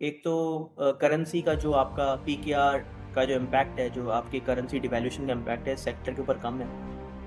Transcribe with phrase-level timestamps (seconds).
[0.00, 0.64] ایک تو
[1.00, 2.78] کرنسی کا جو آپ کا پی کے آر
[3.14, 6.36] کا جو امپیکٹ ہے، جو آپ کی کرنسی ڈیویلیوشن کا امپیکٹ ہے سیکٹر کے اوپر
[6.42, 6.66] کم ہے۔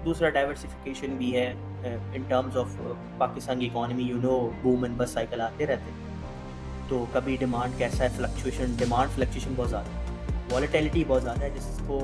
[0.05, 1.53] دوسرا ڈائیورسیفیکیشن بھی ہے
[1.85, 2.75] ان ٹرمز آف
[3.17, 7.77] پاکستان کی economy you know boom and bust cycle آتے رہتے ہیں۔ تو کبھی ڈیمانڈ
[7.77, 11.99] کیسا ہے؟ فلکچویشن ڈیمانڈ فلکچویشن بہت زیادہ ہے۔ والیٹیلیٹی بہت زیادہ ہے، جس کو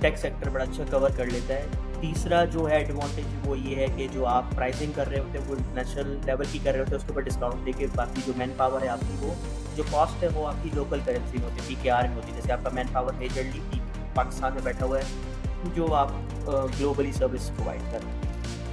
[0.00, 1.66] ٹیک سیکٹر بڑا اچھا کور کر لیتا ہے۔
[2.00, 5.46] تیسرا جو ہے ایڈوانٹیج وہ یہ ہے کہ جو آپ پرائزنگ کر رہے ہوتے ہیں،
[5.48, 8.20] وہ نیشنل لیول کی کر رہے ہوتے ہیں، اس کے اوپر ڈسکاؤنٹ دے کے باقی
[8.26, 9.34] جو مین پاور ہے آپ کی، وہ
[9.78, 12.16] جو کاسٹ ہے وہ آپ کی لوکل کرنسی میں ہوتی ہے پی کے آر میں
[12.16, 12.36] ہوتی ہے.
[12.36, 13.80] جیسے آپ کا مین پاور میجرلی
[14.14, 16.10] پاکستان میں بیٹھا ہوا ہے، جو آپ
[16.46, 18.26] گلوبلی سروس پرووائڈ کر رہے ہیں۔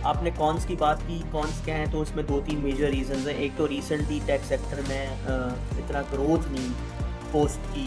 [0.03, 2.89] آپ نے کونس کی بات کی کونس کیا ہیں؟ تو اس میں دو تین میجر
[2.89, 6.69] ریزنز ہیں۔ ایک تو ریسنٹلی ٹیک سیکٹر میں اتنا گروتھ نہیں
[7.31, 7.85] پوسٹ کی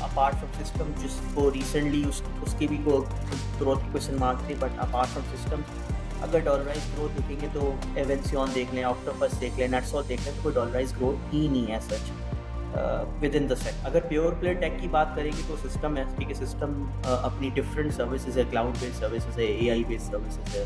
[0.00, 3.10] اپارٹ فرام سسٹم جس کو ریسنٹلی اس اس کی بھی گروتھ
[3.58, 5.60] کی کوشچن مارک تھی بٹ اپارٹ فرام سسٹم
[6.22, 10.32] اگر ڈالرائز گروتھ دیکھیں گے تو ایونسیون دیکھ لیں آکٹوپس دیکھ لیں نیٹسول دیکھ لیں،
[10.36, 12.10] تو کوئی ڈالرائز گروتھ ہی نہیں ہے such
[13.22, 16.04] within the set اگر پیور پلیئر ٹیک کی بات کریں گے تو سسٹم ہے
[16.16, 18.42] ٹھیک ہے سسٹم اپنی ڈفرینٹ سروسز ہے.
[18.50, 20.64] کلاؤڈ بیسڈ سروسز ہے اے آئی بیسڈ سروسز ہے.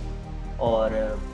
[0.58, 0.90] اور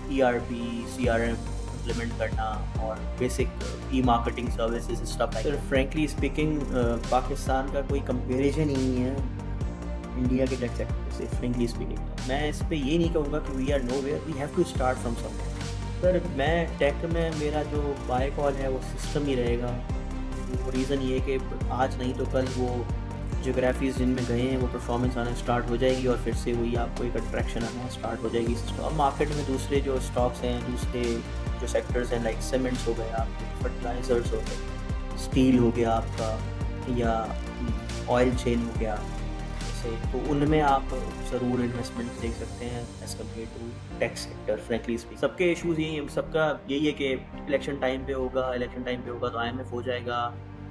[0.09, 1.35] E R P C R M
[1.71, 2.45] implement کرنا
[2.81, 6.75] اور basic e marketing services stuff sir frankly speaking
[7.09, 9.15] Pakistan کا کوئی کمپیریزن ہی نہیں ہے
[10.17, 13.57] انڈیا کے ٹیک سیکٹر سے فرینکلی اسپیکنگ میں اس پہ یہ نہیں کہوں گا کہ
[13.57, 15.45] we are nowhere we have to start from some
[16.01, 19.77] sir میں ٹیک میں میرا جو بائی کال ہے وہ سسٹم ہی رہے گا.
[20.51, 21.39] وہ ریزن یہ ہے کہ
[21.71, 22.83] آج نہیں تو کل وہ
[23.43, 26.53] جغرافیز جن میں گئے ہیں وہ پرفارمنس آنا اسٹارٹ ہو جائے گی اور پھر سے
[26.53, 29.95] وہی آپ کو ایک اٹریکشن آنا اسٹارٹ ہو جائے گی اب مارکیٹ میں دوسرے جو
[29.95, 31.03] اسٹاکس ہیں، دوسرے
[31.61, 34.57] جو سیکٹرز ہیں لائک سیمنٹس ہو گئے آپ کے فرٹیلائزرس ہو گئے
[35.15, 36.37] اسٹیل ہو گیا آپ کا،
[36.89, 37.25] یا
[38.09, 38.97] آئل چین ہو گیا
[39.87, 40.95] جیسے تو ان میں آپ
[41.31, 43.67] ضرور انویسٹمنٹ دیکھ سکتے ہیں as compare to
[43.99, 48.03] tax sector frankly سب کے ایشوز یہی ہیں، سب کا یہی ہے کہ الیکشن ٹائم
[48.07, 50.19] پہ ہوگا الیکشن ٹائم پہ ہوگا تو آئی ایم ایف ہو جائے گا،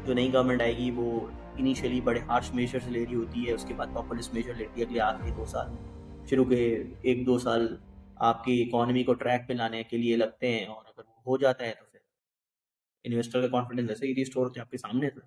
[0.05, 1.19] جو نئی گورنمنٹ آئے گی وہ
[1.58, 4.86] انیشیلی بڑے ہارش میجرس لے رہی ہوتی ہے، اس کے بعد پاپولس میجر لیتی ہے
[4.86, 7.75] اگلے آخری دو سال۔ میں شروع کے ایک دو سال
[8.27, 11.37] آپ کی اکانومی کو ٹریک پہ لانے کے لیے لگتے ہیں اور اگر وہ ہو
[11.37, 11.99] جاتا ہے تو پھر
[13.05, 15.21] انویسٹر کا کانفیڈنس ایسے ہی ریسٹور ہوتے ہیں آپ کے سامنے تھا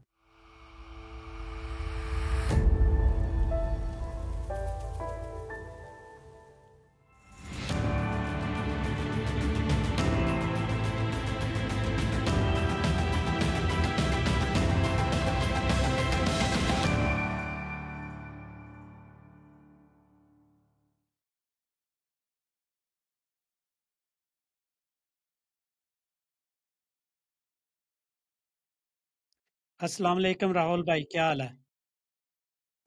[29.81, 31.47] السلام علیکم راہل بھائی کیا حال ہے؟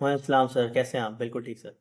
[0.01, 1.71] وعلیکم السلام سر کیسے ہیں آپ؟ بالکل ٹھیک سر۔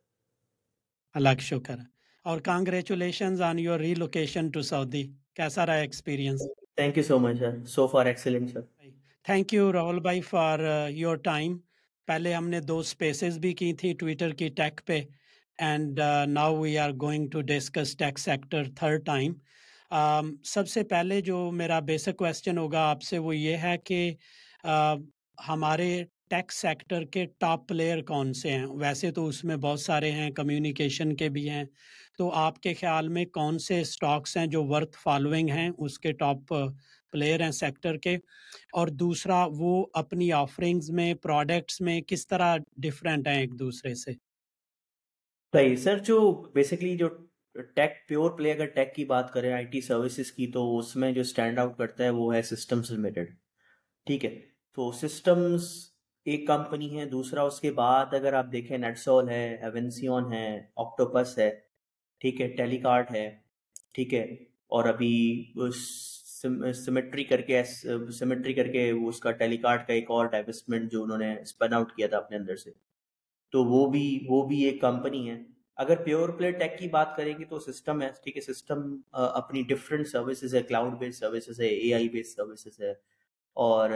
[1.15, 1.85] اللہ کا شکر ہے۔
[2.25, 5.03] اور congratulations on your relocation to Saudi
[5.35, 6.41] کیسا رہا experience
[6.77, 8.61] thank you so much sir so far excellent sir.
[9.25, 10.59] Thank you Rahul بھائی فار
[10.91, 11.59] یور ٹائم
[12.09, 15.01] پہلے ہم نے دو سپیسز بھی کی تھی ٹویٹر کی ٹیک پہ
[15.59, 19.33] and now we are going to discuss tech sector third time
[20.45, 24.15] سب سے پہلے جو میرا بیسک کویشچن ہوگا آپ سے وہ یہ ہے کہ
[25.49, 30.11] ہمارے ٹیک سیکٹر کے ٹاپ پلیئر کون سے ہیں؟ ویسے تو اس میں بہت سارے
[30.11, 31.65] ہیں، کمیونیکیشن کے بھی ہیں۔
[32.19, 36.13] تو آپ کے خیال میں کون سے اسٹاکس ہیں جو ورتھ فالوئنگ ہیں اس کے
[36.13, 36.55] ٹاپ
[37.13, 38.15] پلیئر ہیں سیکٹر کے؟
[38.73, 44.13] اور دوسرا، وہ اپنی آفرنگز میں، پروڈکٹس میں کس طرح ڈفرینٹ ہیں ایک دوسرے سے؟
[45.53, 47.09] صحیح، سر، جو بیسکلی جو
[47.75, 51.13] ٹیک پیور پلے اگر ٹیک کی بات کریں، آئی ٹی سروسز کی، تو اس میں
[51.13, 53.31] جو اسٹینڈ آؤٹ کرتا ہے وہ ہے سسٹمس لمیٹڈ
[54.07, 55.69] ٹھیک ہے؟ تو سسٹمز
[56.27, 61.39] ایک کمپنی ہے دوسرا اس کے بعد اگر آپ دیکھیں نیٹسول ہے ایونسیون ہے آکٹوپس
[61.39, 61.51] ہے،
[62.21, 63.29] ٹھیک ہے ٹیلی کارٹ ہے،
[63.95, 64.23] ٹھیک ہے،
[64.69, 65.53] اور ابھی
[66.75, 67.63] سیمیٹری کر کے
[68.19, 71.75] سیمیٹری کر کے اس کا ٹیلی کارٹ کا ایک اور ڈائیوسٹمنٹ جو انہوں نے اسپن
[71.75, 72.71] آؤٹ کیا تھا اپنے اندر سے۔
[73.53, 75.37] تو وہ بھی وہ بھی ایک کمپنی ہے
[75.79, 79.63] اگر پیور پلے ٹیک کی بات کریں گے تو سسٹم ہے، ٹھیک ہے سسٹم اپنی
[79.69, 82.93] ڈفرینٹ سروسز ہے کلاؤڈ بیسڈ سروسز ہے اے آئی بیسڈ سروسز ہے۔
[83.55, 83.91] اور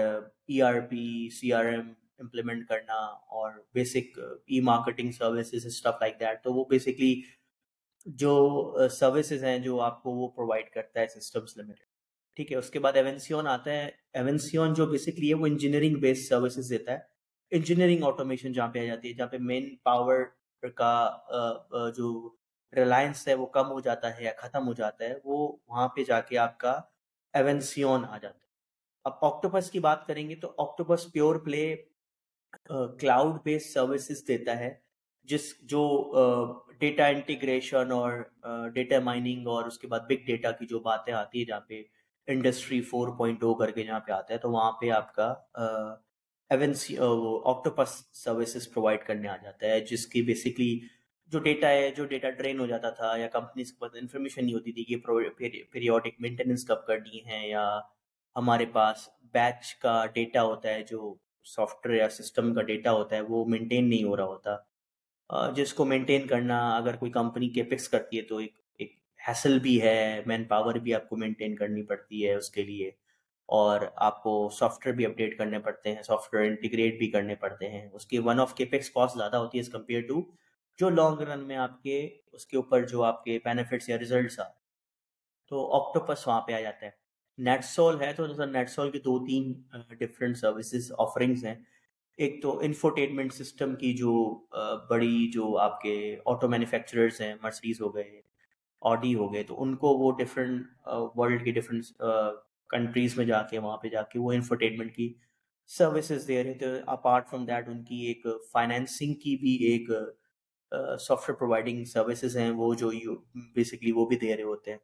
[0.46, 2.94] E R P C R M implement کرنا
[3.38, 7.22] اور basic e marketing services stuff like that تو وہ بیسکلی
[8.06, 8.34] جو
[8.80, 11.82] uh, سروسز ہیں جو آپ کو وہ پرووائڈ کرتا ہے سسٹمس لمیٹڈ
[12.36, 16.28] ٹھیک ہے، اس کے بعد ایونسیون آتا ہے۔ ایونسیون جو بیسکلی ہے وہ انجینئرنگ بیسڈ
[16.28, 16.98] سروسز دیتا ہے۔
[17.50, 20.24] انجینئرنگ آٹومیشن جہاں پہ آ جاتی ہے، جہاں پہ مین پاور
[20.76, 22.34] کا uh, uh, جو
[22.76, 26.04] ریلائنس ہے وہ کم ہو جاتا ہے یا ختم ہو جاتا ہے، وہ وہاں پہ
[26.04, 26.80] جا کے آپ کا
[27.34, 28.43] ایونسیون آ جاتا ہے۔
[29.04, 31.74] اب آکٹوپس کی بات کریں گے تو Octopus pure play
[33.00, 34.74] cloud based services دیتا ہے،
[35.28, 35.82] جس جو
[36.80, 38.12] ڈیٹا انٹیگریشن اور
[38.74, 41.82] ڈیٹا مائننگ اور اس کے بعد بگ ڈیٹا کی جو باتیں آتی ہیں جہاں پہ
[42.28, 45.34] انڈسٹری فور پوائنٹ او کر کے جہاں پہ آتا ہے، تو وہاں پہ آپ کا
[46.50, 50.78] ایونسی وہ آکٹوپس سروسز پرووائڈ کرنے آ جاتا ہے، جس کی بیسکلی
[51.32, 54.54] جو ڈیٹا ہے، جو ڈیٹا ڈرین ہو جاتا تھا یا کمپنیز کے پاس انفارمیشن نہیں
[54.54, 54.96] ہوتی تھی کہ
[55.72, 57.68] پیریوڈک مینٹیننس کب کرنی ہے یا
[58.36, 61.14] ہمارے پاس بیچ کا ڈیٹا ہوتا ہے، جو
[61.44, 64.56] سافٹ ویئر یا سسٹم کا ڈیٹا ہوتا ہے، وہ مینٹین نہیں ہو رہا ہوتا۔
[65.54, 68.92] جس کو مینٹین کرنا اگر کوئی کمپنی کے پکس کرتی ہے تو ایک ایک
[69.28, 72.90] ہیسل بھی ہے مین پاور بھی آپ کو مینٹین کرنی پڑتی ہے اس کے لیے۔
[73.46, 77.34] اور آپ کو سافٹ ویئر بھی اپڈیٹ کرنے پڑتے ہیں سافٹ ویئر انٹیگریٹ بھی کرنے
[77.34, 80.22] پڑتے ہیں۔ اس کی ون آف کے پکس کاسٹ زیادہ ہوتی ہے ایز کمپیئر ٹو
[80.78, 84.40] جو لانگ رن میں آپ کے، اس کے اوپر جو آپ کے بینیفٹس یا ریزلٹس
[84.40, 84.44] آ۔
[85.48, 87.03] تو آکٹوپس وہاں پہ آ جاتا ہے۔
[87.38, 89.52] نیٹ سول ہے تو سر نیٹ سول کے دو تین
[89.98, 91.54] ڈفرینٹ سروسز آفرنگس ہیں۔
[92.18, 94.12] ایک تو انفوٹینمنٹ سسٹم کی جو
[94.90, 95.94] بڑی جو آپ کے
[96.26, 98.20] آٹو مینوفیکچررز ہیں مرسڈیز ہو گئے
[98.82, 102.02] آڈی ہو گئے، تو ان کو وہ ڈفرینٹ ورلڈ کی ڈفرینٹ
[102.70, 105.12] کنٹریز میں جا کے وہاں پہ جا کے وہ انفوٹینمنٹ کی
[105.70, 109.90] سروسز دے رہے تھے اپارٹ فرام دیٹ ان کی ایک فائنینسنگ کی بھی ایک
[111.00, 112.90] سافٹ ویئر پرووائڈنگ سروسز ہیں۔ وہ جو
[113.54, 114.78] بیسکلی وہ بھی دے رہے ہوتے ہیں۔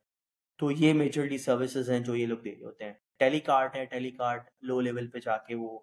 [0.60, 3.84] تو یہ میجرلی سروسز ہیں جو یہ لوگ دے رہے ہوتے ہیں۔ ٹیلی کارٹ ہے
[3.84, 5.78] ٹیلی کارٹ لو لیول پہ جا کے وہ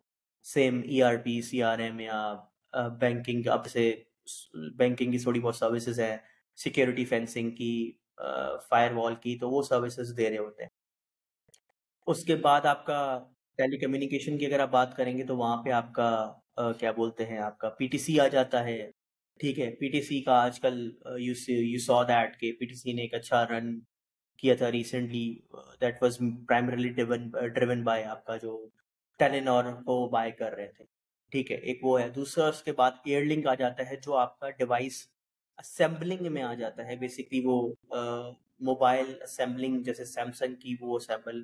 [0.45, 2.33] same E R P C R M یا
[2.99, 3.93] بینکنگ اب سے
[4.77, 6.15] بینکنگ کی تھوڑی بہت سروسز ہیں۔
[6.57, 7.91] سیکیورٹی فینسنگ کی
[8.69, 10.69] فائر وال کی تو وہ سروسز دے رہے ہوتے ہیں۔
[12.07, 12.99] اس کے بعد آپ کا
[13.57, 17.25] ٹیلی کمیونیکیشن کی اگر آپ بات کریں گے تو وہاں پہ آپ کا کیا بولتے
[17.25, 18.79] ہیں، آپ کا پی ٹی سی آ جاتا ہے۔
[19.39, 20.89] ٹھیک ہے پی ٹی سی کا آج کل
[21.19, 23.79] یو سو دیٹ کہ پی ٹی سی نے ایک اچھا رن
[24.37, 25.39] کیا تھا recently
[25.81, 26.17] that was
[26.47, 28.67] primarily driven by آپ کا جو
[29.19, 30.85] ٹیلن اور وہ بائی کر رہے تھے۔
[31.31, 34.15] ٹھیک ہے، ایک وہ ہے۔ دوسرا، اس کے بعد ایئر لنک آ جاتا ہے جو
[34.15, 35.07] آپ کا ڈیوائس
[35.57, 41.43] اسمبلنگ میں آ جاتا ہے۔ بیسکلی وہ uh, موبائل اسمبلنگ جیسے سیمسنگ کی وہ اسمبل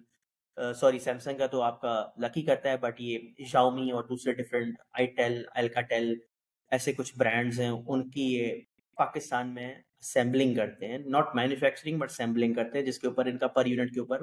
[0.80, 4.76] سوری سیمسنگ کا تو آپ کا لکی کرتا ہے بٹ یہ شاؤمی اور دوسرے different
[4.94, 6.16] itel Alcatel
[6.72, 8.62] ایسے کچھ برانڈز ہیں۔ ان کی یہ
[8.96, 9.74] پاکستان میں
[10.04, 13.66] اسمبلنگ کرتے ہیں ناٹ مینوفیکچرنگ بٹ اسمبلنگ کرتے ہیں، جس کے اوپر ان کا پر
[13.66, 14.22] یونٹ کے اوپر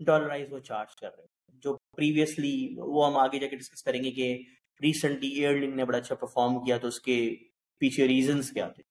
[0.00, 4.04] ڈالرائز وہ چارج کر رہے ہیں۔ جو پریویسلی وہ ہم آگے جا کے ڈسکس کریں
[4.04, 4.42] گے کہ
[4.82, 7.34] ریسنٹلی ایئر لنک نے بڑا اچھا پرفارم کیا تو اس کے
[7.78, 8.82] پیچھے ریزنس کیا تھے۔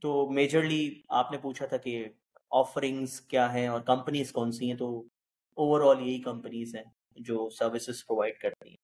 [0.00, 2.04] تو میجرلی آپ نے پوچھا تھا کہ
[2.50, 5.00] آفرنگس کیا ہیں اور کمپنیز کون سی ہیں، تو
[5.56, 6.84] اوور آل یہی کمپنیز ہیں
[7.16, 8.76] جو سروسز پرووائڈ کرتی ہیں۔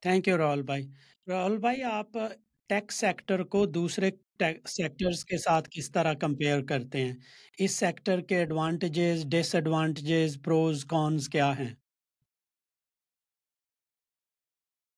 [0.00, 0.88] تھینک یو راہل بھائی
[1.26, 2.16] راہل بھائی آپ
[2.70, 4.10] ٹیک سیکٹر کو دوسرے
[4.66, 7.12] سیکٹرز کے ساتھ کس طرح کمپیئر کرتے ہیں؟
[7.58, 11.72] اس سیکٹر کے advantages disadvantages pros, cons کیا ہیں؟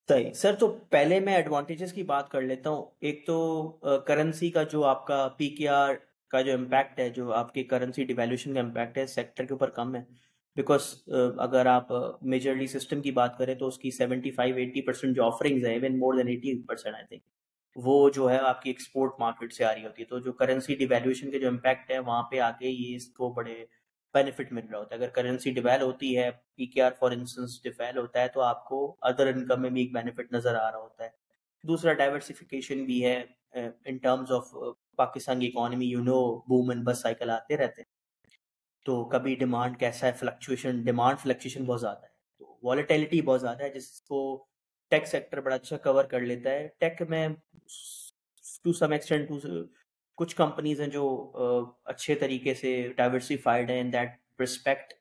[0.08, 3.36] صحیح۔ سر، تو پہلے میں ایڈوانٹیجز کی بات کر لیتا ہوں۔ ایک تو
[4.06, 5.94] کرنسی کا جو آپ کا پی کے آر
[6.30, 9.70] کا جو امپیکٹ ہے، جو آپ کی کرنسی ڈیویلوشن کا امپیکٹ ہے، سیکٹر کے اوپر
[9.70, 10.02] کم ہے۔
[10.56, 10.94] بیکاز
[11.38, 11.88] اگر آپ
[12.22, 15.74] میجرلی سسٹم کی بات کریں تو اس کی سیونٹی فائیو، ایٹی پرسینٹ جو آفرنگز ہیں،
[15.74, 17.22] even more than eighty percent I think
[17.76, 20.74] وہ جو ہے آپ کی ایکسپورٹ مارکیٹ سے آ رہی ہوتی ہے۔ تو جو کرنسی
[20.74, 23.64] ڈیویلویشن کے جو امپیکٹ ہے، وہاں پہ آگے یہ اس کو بڑے
[24.14, 27.62] بینیفٹ مل رہا ہوتا ہے۔ اگر کرنسی ڈیویل ہوتی ہے پی کے آر فار انسٹنس
[27.62, 30.78] ڈیویل ہوتا ہے، تو آپ کو ادر انکم میں بھی ایک بینیفٹ نظر آ رہا
[30.78, 31.08] ہوتا ہے۔
[31.64, 33.22] دوسرا ڈائیورسفیکیشن بھی ہے
[33.84, 34.54] ان ٹرمز آف
[34.96, 37.92] پاکستان کی economy you know boom and bust cycle آتے رہتے ہیں۔
[38.86, 43.62] تو کبھی ڈیمانڈ کیسا ہے فلکچویشن ڈیمانڈ فلکچویشن بہت زیادہ ہے۔ تو والیٹیلٹی بہت زیادہ
[43.62, 44.46] ہے، جس کو
[44.90, 47.28] ٹیک سیکٹر بڑا اچھا کور کر لیتا ہے۔ ٹیک میں
[48.64, 49.30] ٹو سم ایکسٹینٹ
[50.18, 51.06] کچھ کمپنیز ہیں جو
[51.84, 54.10] اچھے طریقے سے ڈائیورسفائڈ ہیں ان دیٹ
[54.42, 54.92] رسپیکٹ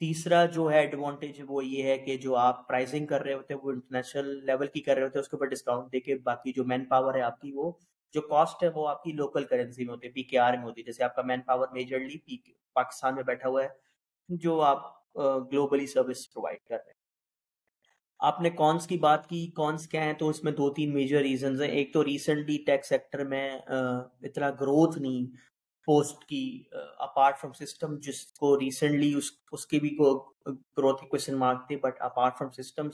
[0.00, 3.60] تیسرا جو ہے ایڈوانٹیج وہ یہ ہے کہ جو آپ پرائزنگ کر رہے ہوتے ہیں
[3.64, 6.52] وہ انٹرنیشنل لیول کی کر رہے ہوتے ہیں، اس کے اوپر ڈسکاؤنٹ دے کے باقی
[6.52, 7.70] جو مین پاور ہے آپ کی وہ،
[8.14, 10.64] جو کاسٹ ہے وہ آپ کی لوکل کرنسی میں ہوتی ہے پی کے آر میں
[10.64, 12.36] ہوتی ہے۔ جیسے آپ کا manpower majorly P
[12.76, 13.68] Pakistan میں بیٹھا ہوا ہے،
[14.28, 14.84] جو آپ
[15.52, 16.95] گلوبلی سروس پرووائڈ کر رہے ہیں۔
[18.20, 21.20] آپ نے کونس کی بات کی، کونس کیا ہیں تو اس میں دو تین میجر
[21.22, 25.26] ریزنز ہیں۔ ایک تو ریسنٹلی ٹیک سیکٹر میں اتنا گروتھ نہیں
[25.88, 26.62] پوسٹ کی
[26.98, 32.00] اپارٹ فرام سسٹم جس کو ریسنٹلی اس اس کی بھی گروتھ کوشچن مارک تھی بٹ
[32.00, 32.88] اپارٹ فرام سسٹم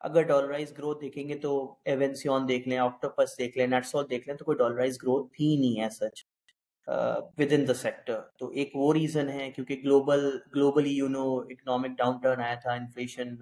[0.00, 1.52] اگر ڈالرائز گروتھ دیکھیں گے تو
[1.84, 5.80] ایونسیون دیکھ لیں آکٹوپس دیکھ لیں نیٹسول دیکھ لیں تو کوئی ڈالرائز گروتھ ہی نہیں
[5.80, 6.24] ہے such
[7.38, 11.98] within the sector تو ایک وہ ریزن ہے کیونکہ global globally you know economic
[12.18, 13.34] downturn آیا تھا انفلیشن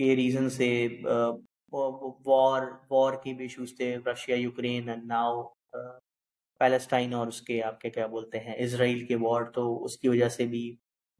[0.00, 0.68] کے ریزن سے
[2.26, 5.42] وار وار کے بھی ایشوز تھے Russia Ukraine and now
[6.60, 10.08] Palestine اور اس کے آپ کے کیا بولتے ہیں اسرائیل کے وار تو اس کی
[10.08, 10.64] وجہ سے بھی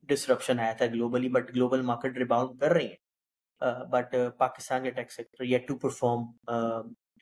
[0.08, 5.12] ڈسرپشن آیا تھا globally but global market rebound کر رہی ہیں بٹ پاکستان کے tech
[5.12, 6.24] sector yet to perform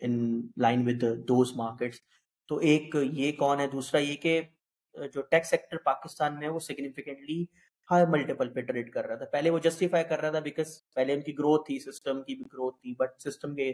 [0.00, 2.00] in line with those markets
[2.48, 4.40] تو ایک یہ کون ہے؟ دوسرا یہ کہ
[5.14, 7.44] جو ٹیک سیکٹر پاکستان میں وہ سگنیفیکینٹلی
[7.90, 11.12] ہائی ملٹیپل پہ ٹریڈ کر رہا تھا۔ پہلے وہ جسٹیفائی کر رہا تھا بیکاز پہلے
[11.12, 13.72] ان کی گروتھ تھی سسٹم کی بھی گروتھ تھی بٹ سسٹم کے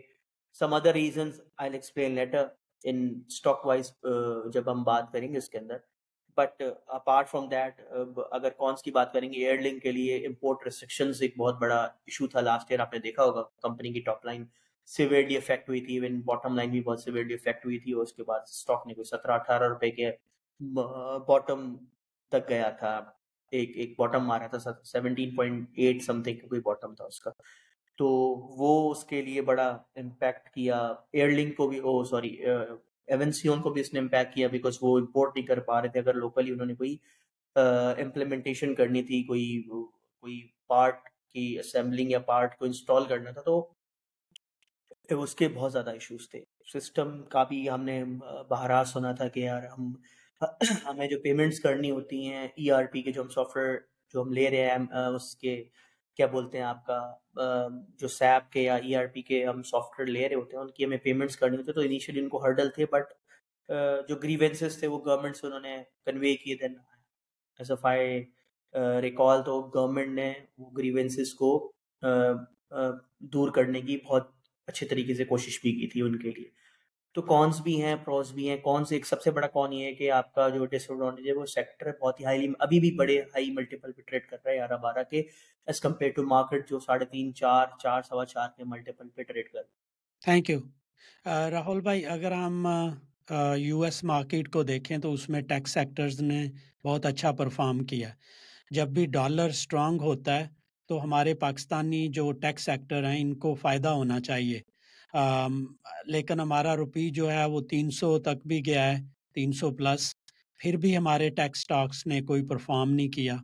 [0.61, 2.47] some other reasons I'll explain later
[2.85, 3.93] in stock wise
[4.55, 5.77] جب ہم بات کریں گے اس کے اندر۔
[6.39, 6.63] بٹ
[6.99, 7.81] اپارٹ فرام دیٹ
[8.33, 11.81] اگر کونس کی بات کریں گے ایئر لنک کے لیے امپورٹ ریسٹرکشنز ایک بہت بڑا
[11.83, 14.45] ایشو تھا۔ لاسٹ ایئر آپ نے دیکھا ہوگا کمپنی کی ٹاپ لائن
[14.89, 18.13] سیویئرلی افیکٹ ہوئی تھی۔ ایون باٹم لائن بھی بہت سیویئرلی افیکٹ ہوئی تھی اور اس
[18.13, 20.11] کے بعد اسٹاک نے کوئی سترہ اٹھارہ روپے کے
[21.27, 21.75] باٹم
[22.33, 22.99] تک گیا تھا۔
[23.51, 27.31] ایک ایک باٹم مارا تھا seventeen point eight something کوئی باٹم تھا اس کا۔
[27.99, 28.07] تو
[28.59, 30.79] وہ اس کے لیے بڑا امپیکٹ کیا۔
[31.13, 34.99] ایئر لنک کو بھی او سوری ایونسیون کو بھی اس نے امپیکٹ کیا بیکاز وہ
[34.99, 36.97] امپورٹ نہیں کر پا رہے تھے۔ اگر لوکلی انہوں نے کوئی
[37.57, 43.69] امپلیمنٹیشن کرنی تھی، کوئی کوئی پارٹ کی اسمبلنگ یا پارٹ کو انسٹال کرنا تھا، تو
[45.11, 48.05] اس کے بہت زیادہ ایشوز تھے۔ سسٹم کا بھی ہم نے
[48.49, 49.93] بہرا سنا تھا کہ یار ہم
[50.87, 53.77] ہمیں جو پیمنٹس کرنی ہوتی ہیں ای آر پی کے جو ہم سافٹ ویئر
[54.15, 55.63] جو ہم لے رہے ہیں اس کے،
[56.19, 57.01] کیا بولتے ہیں آپ کا
[58.01, 60.63] جو سیپ کے یا ای آر پی کے ہم سافٹ ویئر لے رہے ہوتے ہیں،
[60.65, 63.13] ان کی ہمیں پیمنٹس کرنی ہوتی ہے تو انیشلی ان کو ہرڈل تھے بٹ
[64.09, 66.75] جو گریوینسز تھے، وہ گورنمنٹ سے انہوں نے کنوے کیے then
[67.61, 68.23] as if I
[69.03, 71.51] recall تو گورنمنٹ نے وہ گریوینسز کو
[73.33, 74.31] دور کرنے کی بہت
[74.69, 76.49] اچھے طریقے سے کوشش بھی کی تھی ان کے لیے۔
[77.17, 79.85] تو کونس بھی ہیں، پروز بھی ہیں۔ کون سے ایک سب سے بڑا کون یہ
[79.85, 82.91] ہے کہ آپ کا جو ڈس ایڈوانٹیج ہے وہ سیکٹر بہت ہی ہائیلی ابھی بھی
[82.99, 85.21] بڑے ہائی ملٹیپل پہ ٹریڈ کر رہا ہے گیارہ بارہ کے
[85.69, 89.53] ایز کمپیئر ٹو مارکیٹ جو ساڑھے تین، چار چار سوا چار کے ملٹیپل پہ ٹریڈ
[89.53, 89.63] کر
[90.23, 90.59] تھینک یو
[91.51, 92.67] راہل بھائی، اگر ہم
[93.59, 96.45] یو ایس مارکیٹ کو دیکھیں تو اس میں ٹیکس سیکٹرز نے
[96.85, 98.09] بہت اچھا پرفارم کیا۔
[98.71, 100.47] جب بھی ڈالر اسٹرانگ ہوتا ہے
[100.91, 104.61] تو ہمارے پاکستانی جو ٹیکس سیکٹر ہیں، ان کو فائدہ ہونا چاہیے۔
[106.07, 109.03] لیکن ہمارا روپی جو ہے وہ تین سو تک بھی گیا ہے،
[109.35, 110.13] تین سو پلس۔
[110.61, 113.37] پھر بھی ہمارے ٹیکس اسٹاکس نے کوئی پرفارم نہیں کیا۔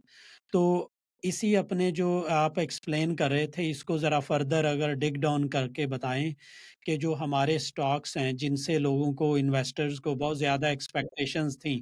[0.52, 0.88] تو
[1.22, 5.48] اسی اپنے جو آپ ایکسپلین کر رہے تھے، اس کو ذرا فردر اگر ڈگ ڈاؤن
[5.48, 6.30] کر کے بتائیں
[6.86, 11.78] کہ جو ہمارے اسٹاکس ہیں، جن سے لوگوں کو انویسٹرز کو بہت زیادہ ایکسپیکٹیشنز تھیں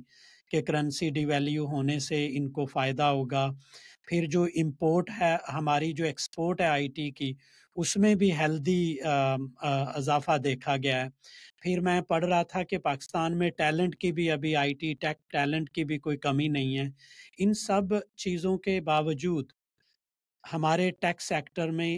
[0.51, 3.49] کہ کرنسی ڈی ویلیو ہونے سے ان کو فائدہ ہوگا۔
[4.09, 7.33] پھر جو امپورٹ ہے، ہماری جو ایکسپورٹ ہے آئی ٹی کی
[7.79, 11.09] اس میں بھی ہیلدی اضافہ دیکھا گیا ہے۔
[11.63, 15.31] پھر میں پڑھ رہا تھا کہ پاکستان میں ٹیلنٹ کی بھی ابھی آئی ٹی ٹیک
[15.31, 16.89] ٹیلنٹ کی بھی کوئی کمی نہیں ہے۔
[17.39, 19.53] ان سب چیزوں کے باوجود
[20.45, 21.97] ہمارے ٹیک سیکٹر میں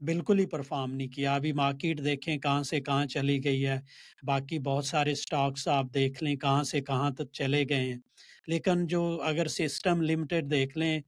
[0.00, 3.78] بالکل ہی پرفارم نہیں کیا۔ ابھی مارکیٹ دیکھیں کہاں سے کہاں چلی گئی ہے،
[4.22, 7.98] باقی بہت سارے سٹاکس آپ دیکھ لیں کہاں سے کہاں تک چلے گئے ہیں۔
[8.46, 10.98] لیکن جو اگر سسٹم لمیٹڈ دیکھ لیں،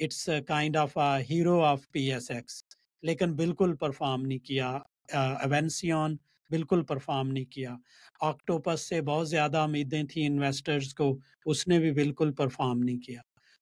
[0.00, 0.96] it's kind of
[1.30, 2.62] hero of P S X.
[3.06, 4.70] لیکن بالکل پرفارم نہیں کیا
[5.12, 6.16] ایونسیون
[6.50, 7.74] بالکل پرفارم نہیں کیا۔
[8.20, 13.20] آکٹوپس سے بہت زیادہ امیدیں تھیں انویسٹرز کو، اس نے بھی بالکل پرفارم نہیں کیا۔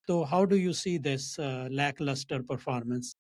[0.08, 1.38] تو how do you see this
[2.02, 3.14] lacklustre performance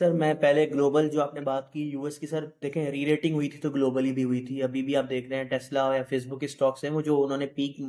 [0.00, 3.04] sir, میں پہلے گلوبل جو آپ نے بات کی، یو ایس کی، سر، دیکھیں، ری
[3.06, 5.90] ریٹنگ ہوئی تھی تو گلوبلی بھی ہوئی تھی۔ ابھی بھی آپ دیکھ رہے ہیں ٹیسلا
[5.96, 7.80] یا فیس بک کے اسٹاکس ہیں، وہ جو انہوں نے پیک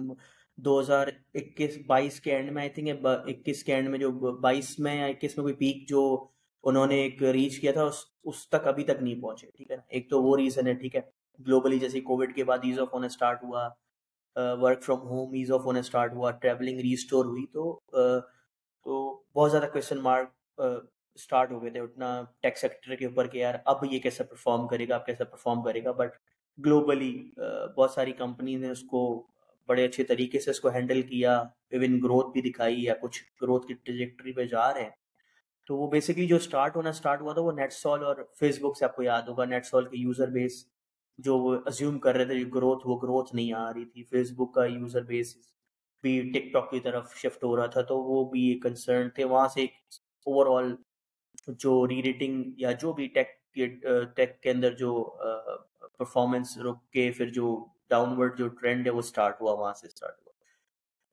[0.57, 4.77] دو ہزار اکیس، بائیس کے اینڈ میں آئی تھنک اکیس کے اینڈ میں جو بائیس
[4.79, 6.01] میں یا اکیس میں کوئی پیک جو
[6.63, 9.75] انہوں نے ایک ریچ کیا تھا، اس اس تک ابھی تک نہیں پہنچے، ٹھیک ہے؟
[9.75, 11.01] نا ایک تو وہ ریزن ہے، ٹھیک ہے؟
[11.39, 13.67] گلوبلی جیسے کووڈ کے بعد ایز آف ہونا اسٹارٹ ہوا
[14.61, 17.79] work from home as of ہونا اسٹارٹ ہوا ٹریولنگ ریسٹور ہوئی، تو
[18.85, 18.99] تو
[19.35, 20.61] بہت زیادہ کوشچن مارک
[21.15, 22.09] اسٹارٹ ہو گئے تھے اٹھنا
[22.41, 25.63] ٹیک سیکٹر کے اوپر کہ یار اب یہ کیسے پرفارم کرے گا، اب کیسے پرفارم
[25.63, 26.15] کرے گا؟ بٹ
[26.57, 27.11] گلوبلی
[27.75, 29.01] بہت ساری کمپنی نے اس کو
[29.69, 31.37] بڑے اچھے طریقے سے اس کو ہینڈل کیا
[31.71, 34.89] ایون گروتھ بھی دکھائی یا کچھ گروتھ کی ٹریجیکٹری پہ جا رہے ہیں۔
[35.69, 38.77] تو وہ بیسکلی جو اسٹارٹ ہونا اسٹارٹ ہوا تھا وہ نیٹ سال اور فیس بک
[38.77, 40.53] سے آپ کو یاد ہوگا نیٹ سال کے یوزر بیس
[41.17, 44.53] جو وہ ازیوم کر رہے تھے گروتھ وہ گروتھ نہیں آ رہی تھی۔ فیس بک
[44.53, 45.35] کا یوزر بیس
[46.03, 49.23] بھی ٹک ٹاک کی طرف شفٹ ہو رہا تھا تو وہ بھی ایک کنسرن تھے۔
[49.23, 49.71] وہاں سے ایک
[50.27, 50.75] اوور آل
[51.47, 53.27] جو ری ریٹنگ یا جو بھی ٹیک
[54.15, 55.03] ٹیک کے اندر جو
[55.97, 57.55] پرفارمنس رک کے پھر جو
[57.89, 60.28] ڈاؤن ورڈ جو ٹرینڈ ہے وہ اسٹارٹ ہوا۔ وہاں سے اسٹارٹ ہوا۔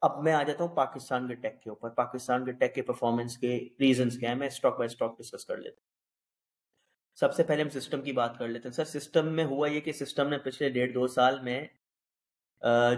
[0.03, 3.37] اب میں آ جاتا ہوں پاکستان کے ٹیک کے اوپر۔ پاکستان کے ٹیک کے پرفارمنس
[3.39, 5.85] کے ریزنس کیا ہیں؟ میں اسٹاک بائی اسٹاک ڈسکس کر لیتا ہوں۔
[7.19, 9.81] سب سے پہلے ہم سسٹم کی بات کر لیتے ہیں۔ سر سسٹم میں ہوا یہ
[9.81, 11.65] کہ سسٹم نے پچھلے ڈیڑھ دو سال میں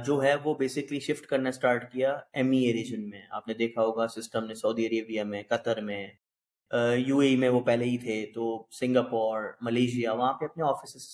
[0.05, 3.55] جو ہے وہ بیسکلی شفٹ کرنا اسٹارٹ کیا ایم ای اے ریجن میں۔ آپ نے
[3.55, 6.07] دیکھا ہوگا سسٹم نے سعودی عربیہ میں قطر میں
[6.97, 11.07] یو اے میں وہ پہلے ہی تھے۔ تو سنگاپور ملیشیا وہاں پہ اپنے آفیسز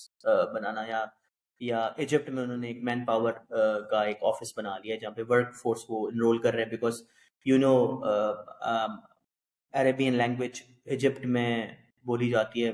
[0.54, 1.04] بنانا یا
[1.60, 3.32] یا ایجپٹ میں انہوں نے ایک مین پاور
[3.90, 7.02] کا ایک آفس بنا لیا جہاں پہ ورک فورس کو انرول کر رہے ہیں because
[7.46, 7.74] you know
[9.72, 11.66] Arabian language Egypt میں
[12.04, 12.72] بولی جاتی ہے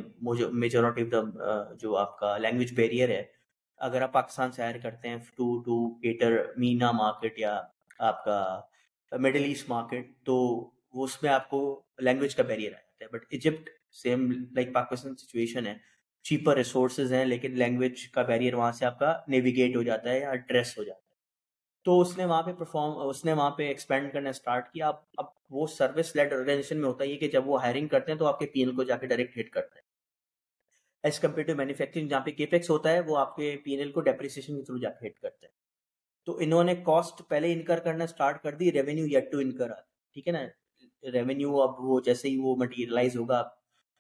[0.53, 3.23] میجورٹی آف دا جو آپ کا لینگویج بیریئر ہے،
[3.77, 7.63] اگر آپ پاکستان سے ہائر کرتے ہیں to to cater MENA market یا
[7.99, 8.61] آپ کا
[9.13, 10.35] مڈل ایسٹ مارکیٹ تو
[10.95, 14.73] وہ اس میں آپ کو لینگویج کا بیریئر آ جاتا ہے۔ But Egypt same like
[14.75, 15.75] Pakistan situation ہے۔
[16.25, 20.19] چیپر ریسورسز ہیں، لیکن لینگویج کا بیریئر وہاں سے آپ کا نیویگیٹ ہو جاتا ہے
[20.21, 21.19] یا ڈریس ہو جاتا ہے۔
[21.85, 24.95] تو اس نے وہاں پہ پرفارم اس نے وہاں پہ ایکسپینڈ کرنا اسٹارٹ کیا۔ اب
[25.17, 28.27] اب وہ سروس لیڈ آرگنائزیشن میں ہوتا ہے کہ جب وہ ہائرنگ کرتے ہیں تو
[28.27, 29.89] آپ کے پی ایل کو جا کے ڈائریکٹ ہٹ کرتے ہیں۔
[31.05, 34.01] ایز کمپیئر ٹو مینوفیکچرنگ جہاں پہ کیپیکس ہوتا ہے، وہ آپ کے پی ایل کو
[34.01, 35.53] ڈیپریسیشن کے تھرو جا کے ہٹ کرتے ہیں۔
[36.25, 39.73] تو انہوں نے کاسٹ پہلے انکر کرنا اسٹارٹ کر the revenue yet to incur
[40.15, 40.45] ٹھیک ہے نا؟
[41.13, 43.49] ریونیو اب وہ جیسے ہی وہ مٹیریلائز ہوگا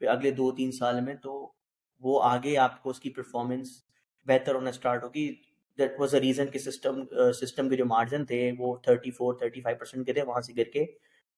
[0.00, 1.52] اگلے دو تین سال میں تو
[2.00, 3.82] وہ آگے آپ کو اس کی پرفارمنس
[4.26, 5.34] بہتر ہونا اسٹارٹ ہوگی۔
[5.78, 7.02] دیٹ واز اے ریزن کہ سسٹم
[7.32, 10.40] سسٹم uh, کے جو مارجن تھے وہ thirty four thirty five percent کے تھے، وہاں
[10.40, 10.84] سے گر کے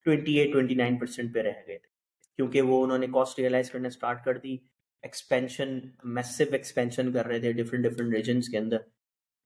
[0.04, 1.88] twenty eight twenty nine percent پہ رہ گئے تھے۔
[2.36, 4.56] کیونکہ وہ انہوں نے کاسٹ ریئلائز کرنا اسٹارٹ کر دی۔
[5.02, 8.76] ایکسپینشن میسو ایکسپینشن کر رہے تھے ڈفرینٹ ڈفرینٹ ریجنس کے اندر۔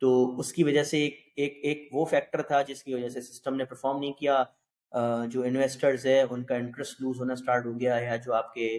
[0.00, 3.20] تو اس کی وجہ سے ایک ایک ایک وہ فیکٹر تھا جس کی وجہ سے
[3.20, 4.44] سسٹم نے پرفارم نہیں کیا۔
[4.92, 8.54] uh, جو انویسٹرز ہے، ان کا انٹرسٹ لوز ہونا اسٹارٹ ہو گیا یا جو آپ
[8.54, 8.78] کے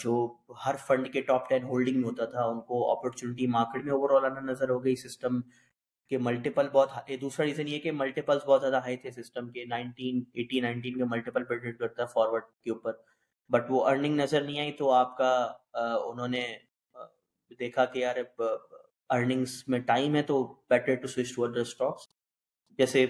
[0.00, 0.12] جو
[0.66, 4.10] ہر فنڈ کے ٹاپ ٹین ہولڈنگ میں ہوتا تھا، ان کو اپرچونٹی مارکیٹ میں اوور
[4.16, 5.40] آل آنا نظر ہو گئی سسٹم
[6.10, 10.22] کے ملٹیپل بہت دوسرا ریزن یہ کہ ملٹیپلس بہت زیادہ ہائی تھے سسٹم کے نائنٹین
[10.34, 12.92] ایٹی نائنٹین کے ملٹیپل پہ ٹریڈ کرتا ہے فارورڈ کے اوپر۔
[13.50, 15.32] بٹ وہ ارننگ نظر نہیں آئی تو آپ کا
[15.74, 16.44] انہوں نے
[17.60, 18.16] دیکھا کہ یار
[19.10, 22.06] ارننگس میں ٹائم ہے تو better to switch to other stocks
[22.78, 23.06] جیسے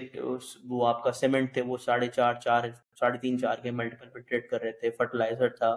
[0.63, 2.63] وہ آپ کا سیمنٹ تھے، وہ ساڑھے چار چار،
[2.99, 5.75] ساڑھے تین، چار کے ملٹیپل پہ ٹریڈ کر رہے تھے فرٹیلائزر تھا۔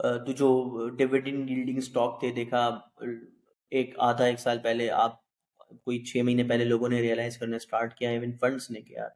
[0.00, 2.66] تو جو ڈیویڈنگ ڈیلڈنگ اسٹاک تھے، دیکھا،
[3.72, 5.18] ایک آدھا ایک سال پہلے آپ
[5.84, 9.08] کوئی چھ مہینے پہلے لوگوں نے ریئلائز کرنا اسٹارٹ کیا ایون فنڈس نے کیا۔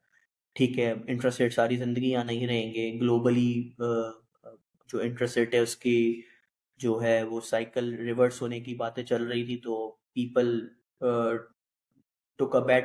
[0.57, 5.59] ٹھیک ہے انٹرسٹ ریٹ ساری زندگی یہاں نہیں رہیں گے۔ گلوبلی جو انٹرسٹ ریٹ ہے،
[5.59, 6.21] اس کی
[6.81, 10.59] جو ہے، وہ سائیکل ریورس ہونے کی باتیں چل رہی تھی۔ تو people
[12.39, 12.85] took a bet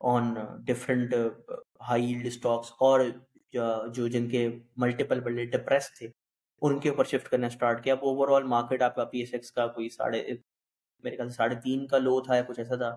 [0.00, 0.34] on
[0.66, 1.14] different
[1.88, 3.00] high yield stocks اور
[3.94, 6.08] جو جن کے ملٹیپل بڑے ڈپریس تھے۔
[6.62, 7.94] ان کے اوپر شفٹ کرنا اسٹارٹ کیا.
[7.94, 10.22] اب اوور آل مارکیٹ آپ کا پی ایس ایکس کا کوئی ساڑھے
[11.04, 12.96] میرے خیال سے ساڑھے تین کا لو تھا یا کچھ ایسا تھا.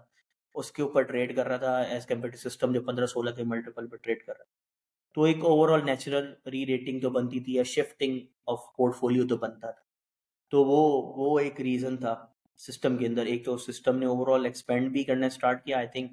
[0.56, 3.43] اس کے اوپر ٹریڈ کر رہا تھا ایز کمپیئر ٹو سسٹم جو پندرہ سولہ کے
[3.43, 4.50] ملٹیپل پہ ٹریڈ کر رہا تھا.
[5.17, 9.28] تو ایک overall natural rerating تو بنتی تھی یا شفٹنگ آف پورٹ فولیو
[9.28, 9.82] تو بنتا تھا.
[10.52, 10.82] تو وہ
[11.17, 12.15] وہ ایک ریزن تھا
[12.60, 13.26] سسٹم کے اندر.
[13.26, 15.78] ایک تو سسٹم نے اوور آل ایکسپینڈ بھی کرنا اسٹارٹ کیا.
[15.78, 16.12] آئی تھنک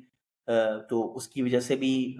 [0.90, 2.16] تو اس کی وجہ سے بھی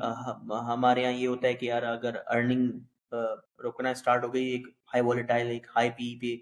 [0.69, 2.71] ہمارے یہاں یہ ہوتا ہے کہ یار اگر ارننگ
[3.13, 6.35] رکنا اسٹارٹ ہو گئی، ایک ہائی والیٹائل ایک ہائی پی پہ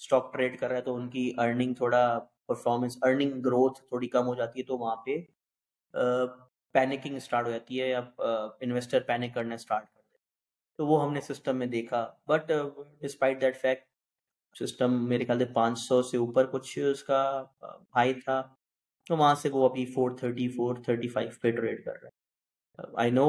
[0.00, 4.26] اسٹاک ٹریڈ کر رہا ہے تو ان کی ارننگ تھوڑا پرفارمنس ارننگ گروتھ تھوڑی کم
[4.26, 5.18] ہو جاتی ہے تو وہاں پہ
[6.74, 8.00] پینکنگ اسٹارٹ ہو جاتی ہے یا
[8.60, 10.18] انویسٹر پینک کرنا اسٹارٹ کر دے
[10.78, 12.52] تو وہ ہم نے سسٹم میں دیکھا۔ But
[13.00, 13.90] despite that fact
[14.56, 17.22] Systems میرے خیال سے پانچ سو سے اوپر کچھ اس کا
[17.96, 18.42] ہائی تھا۔
[19.06, 22.90] تو وہاں سے وہ ابھی four thirty four thirty five پہ ٹریڈ کر رہا ہے۔
[23.02, 23.26] آئی نو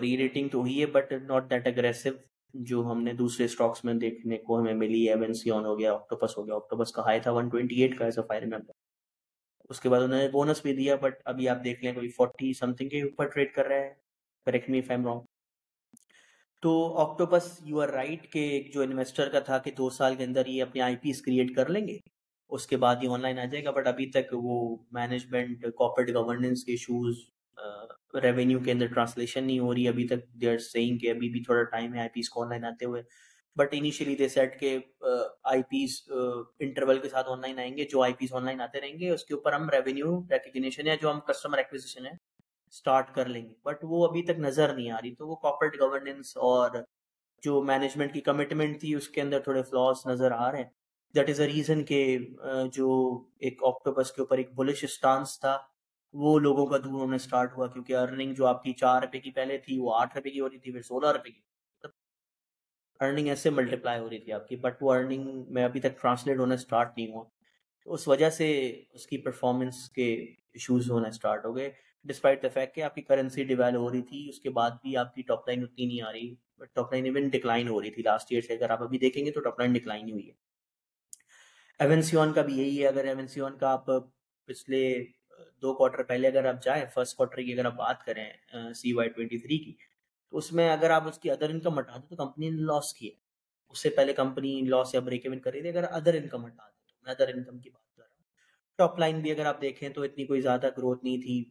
[0.00, 2.10] ری ریٹنگ تو ہوئی ہے بٹ ناٹ دیٹ اگریسو
[2.54, 6.46] جو ہم نے دوسرے اسٹاکس میں دیکھنے کو ہمیں ملی ایونسیون ہو گیا آکٹوپس ہو
[6.46, 8.72] گیا۔ آکٹوپس کا ہائی تھا ون ٹوئنٹی ایٹ کا ایسا فائر ریمبر
[9.68, 12.52] اس کے بعد انہوں نے بونس بھی دیا بٹ ابھی آپ دیکھ لیں کوئی فورٹی
[12.52, 13.94] سم تھنگ کے اوپر ٹریڈ کر رہے ہیں۔
[14.46, 15.20] Correct me if I'm wrong
[16.62, 20.24] تو آکٹوپس یو آر رائٹ کہ ایک جو انویسٹر کا تھا کہ دو سال کے
[20.24, 21.98] اندر یہ اپنے آئی پیز کریٹ کر لیں گے۔
[22.50, 26.14] اس کے بعد یہ آن لائن آ جائے گا بٹ ابھی تک وہ مینجمنٹ کارپوریٹ
[26.14, 27.16] گورننس کے ایشوز
[28.22, 31.42] ریونیو کے اندر ٹرانسلیشن نہیں ہو رہی، ابھی تک دے آر سیئنگ کہ ابھی بھی
[31.44, 33.02] تھوڑا ٹائم ہے آئی پیز کو آن لائن آتے ہوئے۔
[33.56, 36.00] بٹ انیشیلی دے سیٹ کے آئی پیز
[36.60, 39.10] انٹرول کے ساتھ آن لائن آئیں گے، جو آئی پیز آن لائن آتے رہیں گے،
[39.10, 43.48] اس کے اوپر ہم ریونیو ریکگنیشن یا جو ہم کسٹمر ایکوزیشن ہے اسٹارٹ کر لیں
[43.48, 46.70] گے۔ بٹ وہ ابھی تک نظر نہیں آ رہی، تو وہ کارپوریٹ گورننس اور
[47.42, 50.68] جو مینجمنٹ کی کمٹمنٹ تھی، اس کے اندر تھوڑے فلاس نظر آ رہے ہیں۔
[51.14, 52.18] دیٹ از اے ریزن کہ
[52.72, 52.88] جو
[53.38, 55.56] ایک آکٹوبس کے اوپر ایک بلش اسٹانس تھا۔
[56.12, 59.30] وہ لوگوں کا دور ہونا اسٹارٹ ہوا کیونکہ ارننگ جو آپ کی چار روپے کی
[59.30, 61.40] پہلے تھی وہ آٹھ روپے کی ہو رہی تھی، پھر سولہ روپے کی۔
[63.00, 66.38] ارننگ ایسے ملٹیپلائی ہو رہی تھی آپ کی بٹ وہ ارننگ میں ابھی تک ٹرانسلیٹ
[66.38, 67.24] ہونا اسٹارٹ نہیں ہوا۔
[67.84, 70.14] تو اس وجہ سے اس کی پرفارمنس کے
[70.52, 71.70] ایشوز ہونا اسٹارٹ ہو گئے۔
[72.04, 74.96] ڈسپائٹ دا فیکٹ کہ آپ کی کرنسی ڈیویل ہو رہی تھی، اس کے بعد بھی
[74.96, 77.90] آپ کی ٹاپ لائن اتنی نہیں آ رہی۔ But top line even decline ہو رہی
[77.90, 80.28] تھی۔ لاسٹ ایئر سے اگر آپ ابھی دیکھیں گے تو ٹاپ لائن ڈکلائن ہی ہوئی
[80.28, 80.32] ہے۔
[81.78, 83.86] ایونسیون کا بھی یہی ہے۔ اگر ایونسیون کا آپ
[84.46, 85.04] پچھلے
[85.62, 89.08] دو کوارٹر پہلے اگر آپ جائیں فرسٹ کوارٹر کی اگر آپ بات کریں سی وائی
[89.08, 89.72] ٹوینٹی تھری کی،
[90.32, 92.92] تو اس میں اگر آپ اس کی ادر انکم ہٹا دیں تو کمپنی نے لاس
[92.94, 93.14] کی ہے۔
[93.68, 96.86] اس سے پہلے کمپنی لاس یا بریک ایون کری تھی، اگر ادر انکم ہٹا دیں
[96.88, 98.24] تو۔ میں ادر انکم کی بات کر رہا ہوں۔
[98.78, 101.42] ٹاپ لائن بھی اگر آپ دیکھیں تو اتنی کوئی زیادہ گروتھ نہیں تھی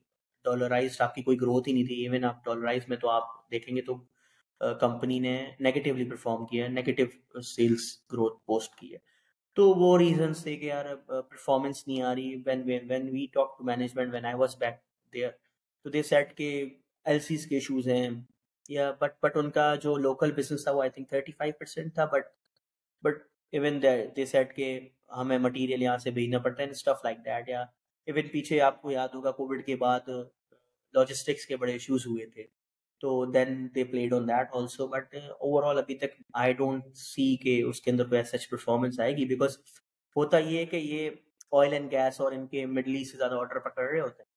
[0.45, 3.75] ڈالرائز آپ کی کوئی گروتھ ہی نہیں تھی۔ ایون آپ ڈالرائز میں تو آپ دیکھیں
[3.75, 3.95] گے تو
[4.79, 8.97] کمپنی نے نیگیٹولی پرفارم کیا ہے نیگیٹو سیلس گروتھ پوسٹ کی ہے۔
[9.55, 13.63] تو وہ ریزنس تھے کہ یار پرفارمنس نہیں آ رہی۔ When when we talk to
[13.63, 14.73] management when I was back
[15.13, 15.29] there
[15.85, 16.49] تو دے سیٹ کے
[17.05, 18.09] ایل سیز کے ایشوز ہیں۔
[18.69, 21.93] یا بٹ بٹ ان کا جو لوکل بزنس تھا، وہ I think thirty five percent
[21.93, 22.25] تھا but
[23.03, 23.81] but even
[24.15, 24.79] they said کہ
[25.17, 27.61] ہمیں مٹیریل یہاں سے بھیجنا پڑتا ہے اسٹف لائک دیٹ یا
[28.07, 30.09] ایون پیچھے آپ کو یاد ہوگا کووڈ کے بعد
[30.93, 32.43] لاجسٹکس کے بڑے ایشوز ہوئے تھے۔
[33.01, 35.15] تو then they played on that also but
[35.63, 39.25] overall ابھی تک آئی ڈونٹ سی کہ اس کے اندر کوئی سچ پرفارمنس آئے گی
[39.25, 39.57] بیکاز
[40.15, 41.09] ہوتا یہ ہے کہ یہ
[41.51, 44.29] آئل اینڈ گیس اور ان کے مڈل ایسٹ سے زیادہ آرڈر پکڑ رہے ہوتے ہیں۔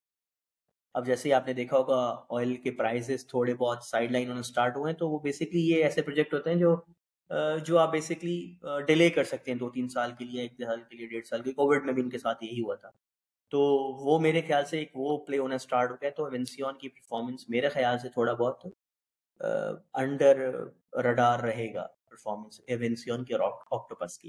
[0.95, 4.41] اب جیسے ہی آپ نے دیکھا ہوگا آئل کے پرائزز تھوڑے بہت سائڈ لائن ہونا
[4.41, 6.77] اسٹارٹ ہوئے ہیں تو وہ بیسکلی یہ ایسے پروجیکٹ ہوتے ہیں جو
[7.31, 8.55] uh, جو آپ بیسکلی
[8.87, 11.27] ڈیلے uh, کر سکتے ہیں دو تین سال کے لیے، ایک سال کے لیے، ڈیڑھ
[11.27, 12.91] سال کے کووڈ میں بھی ان کے ساتھ یہی ہوا تھا۔
[13.53, 13.61] تو
[14.05, 17.49] وہ میرے خیال سے ایک وہ پلے ہونا اسٹارٹ ہو گیا تو وینسیون کی پرفارمنس
[17.49, 18.67] میرے خیال سے تھوڑا بہت
[19.95, 20.39] انڈر
[21.05, 24.29] رڈار رہے گا پرفارمنس ایونسیون کے آکٹوپس کی۔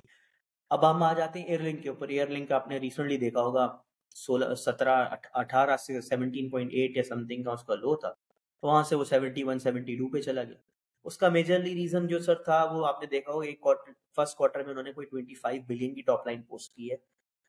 [0.69, 3.41] اب ہم آ جاتے ہیں ایئر لنک کے اوپر۔ ایئر لنک آپ نے ریسنٹلی دیکھا
[3.41, 3.67] ہوگا،
[4.15, 8.11] سولہ، سترہ اٹھارہ سے سیونٹین پوائنٹ ایٹ یا سم تھنگ کا اس کا لو تھا۔
[8.11, 10.55] تو وہاں سے وہ سیونٹی ون سیونٹی ٹو پہ چلا گیا۔
[11.03, 13.67] اس کا میجرلی ریزن جو سر تھا، وہ آپ نے دیکھا ہوگا، ایک
[14.15, 16.95] فرسٹ کوارٹر میں انہوں نے کوئی ٹوئنٹی فائیو بلین کی ٹاپ لائن پوسٹ کی ہے۔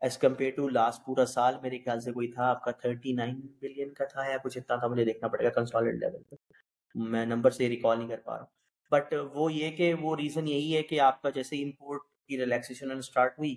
[0.02, 3.40] ایز کمپیئر ٹو لاسٹ پورا سال میرے خیال سے کوئی تھا آپ کا تھرٹی نائن
[3.62, 6.36] بلین کا تھا یا کچھ اتنا تھا مجھے دیکھنا پڑے گا کنسالٹ لیول پہ
[6.94, 10.48] میں نمبر سے ریکال نہیں کر پا رہا ہوں بٹ وہ یہ کہ وہ ریزن
[10.48, 13.54] یہی ہے کہ آپ کا جیسے امپورٹ کی ریلیکسیشن اسٹارٹ ہوئی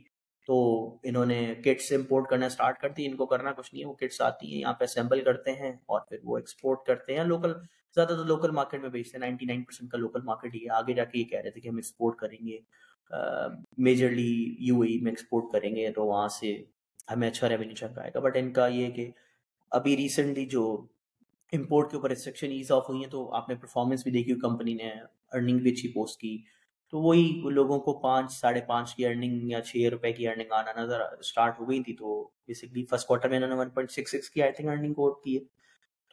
[0.47, 0.58] تو
[1.04, 3.93] انہوں نے کٹس امپورٹ کرنا اسٹارٹ کر دی ان کو کرنا کچھ نہیں ہے وہ
[3.95, 7.54] کٹس آتی ہیں یہاں پہ اسمبل کرتے ہیں اور پھر وہ ایکسپورٹ کرتے ہیں لوکل
[7.97, 10.69] زیادہ تر لوکل مارکیٹ میں بیچتے ہیں نائنٹی نائن پرسینٹ کا لوکل مارکیٹ ہی ہے
[10.69, 12.58] آگے جا کے یہ کہہ رہے تھے کہ ہم ایکسپورٹ کریں گے
[13.78, 16.63] میجرلی یو اے میں ایکسپورٹ کریں گے تو وہاں سے
[17.12, 19.12] ہمیں اچھا ریونیو چل پائے گا۔ بٹ ان کا یہ کہ
[19.72, 20.86] ابھی ریسنٹلی جو
[21.54, 24.74] امپورٹ کے اوپر ریسٹرکشن ایز آف ہوئی ہیں تو آپ نے پرفارمنس بھی دیکھی کمپنی
[24.74, 24.91] نے
[25.32, 26.43] ارننگ بھی اچھی پوسٹ کی۔
[26.89, 30.82] تو وہی لوگوں کو پانچ ساڑھے پانچ کی ارننگ یا چھ روپے کی ارننگ آنا
[30.82, 34.12] نظر اسٹارٹ ہو گئی تھی تو بیسکلی فرسٹ کوارٹر میں انہوں نے ون پوائنٹ سکس
[34.12, 35.43] سکس کی آئی تھنک ارننگ کوٹ کی ہے۔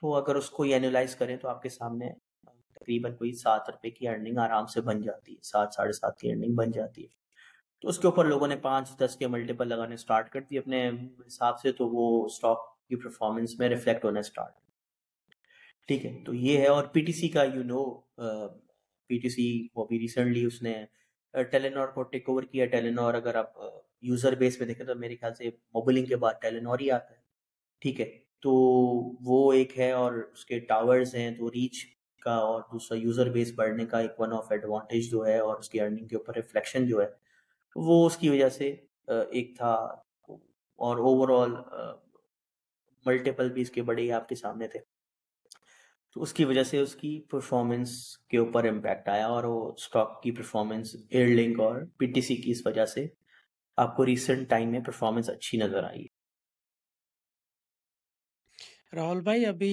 [0.00, 2.06] تو اگر اس کو اینولائز کریں تو آپ کے سامنے
[2.84, 6.30] تقریباً کوئی سات روپے کی ارننگ آرام سے بن جاتی ہے، سات، ساڑھے سات کی
[6.30, 7.08] ارننگ بن جاتی ہے۔
[7.82, 10.88] تو اس کے اوپر لوگوں نے پانچ، دس کے ملٹیپل لگانے اسٹارٹ کر دی اپنے
[11.26, 14.52] حساب سے، تو وہ اسٹاک کی پرفارمنس میں ریفلیکٹ ہونا اسٹارٹ
[15.88, 17.84] ٹھیک ہے، تو یہ ہے۔ اور پی ٹی سی کا you know
[19.08, 20.74] P T C وہ بھی ریسنٹلی اس نے
[21.50, 23.58] ٹیلینور کو ٹیک اوور کیا۔ ٹیلینور اگر آپ
[24.02, 27.22] یوزر بیس پہ دیکھیں تو میرے خیال سے موبلنگ کے بعد ٹیلینور ہی آتا ہے۔
[27.82, 28.10] ٹھیک ہے،
[28.42, 28.50] تو
[29.24, 31.84] وہ ایک ہے اور اس کے ٹاورز ہیں، تو ریچ
[32.24, 35.68] کا اور دوسرا یوزر بیس بڑھنے کا ایک ون آف ایڈوانٹیج جو ہے اور اس
[35.68, 37.06] کی ارننگ کے اوپر ریفلیکشن جو ہے،
[37.76, 38.74] وہ اس کی وجہ سے
[39.06, 39.74] ایک تھا۔
[40.78, 41.52] اور اوور آل
[43.06, 44.80] ملٹیپل بھی اس کے بڑے آپ کے سامنے تھے۔
[46.14, 50.22] تو اس کی وجہ سے اس کی پرفارمنس کے اوپر امپیکٹ آیا اور وہ اسٹاک
[50.22, 53.06] کی پرفارمنس ایئر لنک اور پی ٹی سی کی اس وجہ سے
[53.76, 56.06] آپ کو ریسنٹ ٹائم میں پرفارمنس اچھی نظر آئی۔
[58.94, 59.72] راہل بھائی، ابھی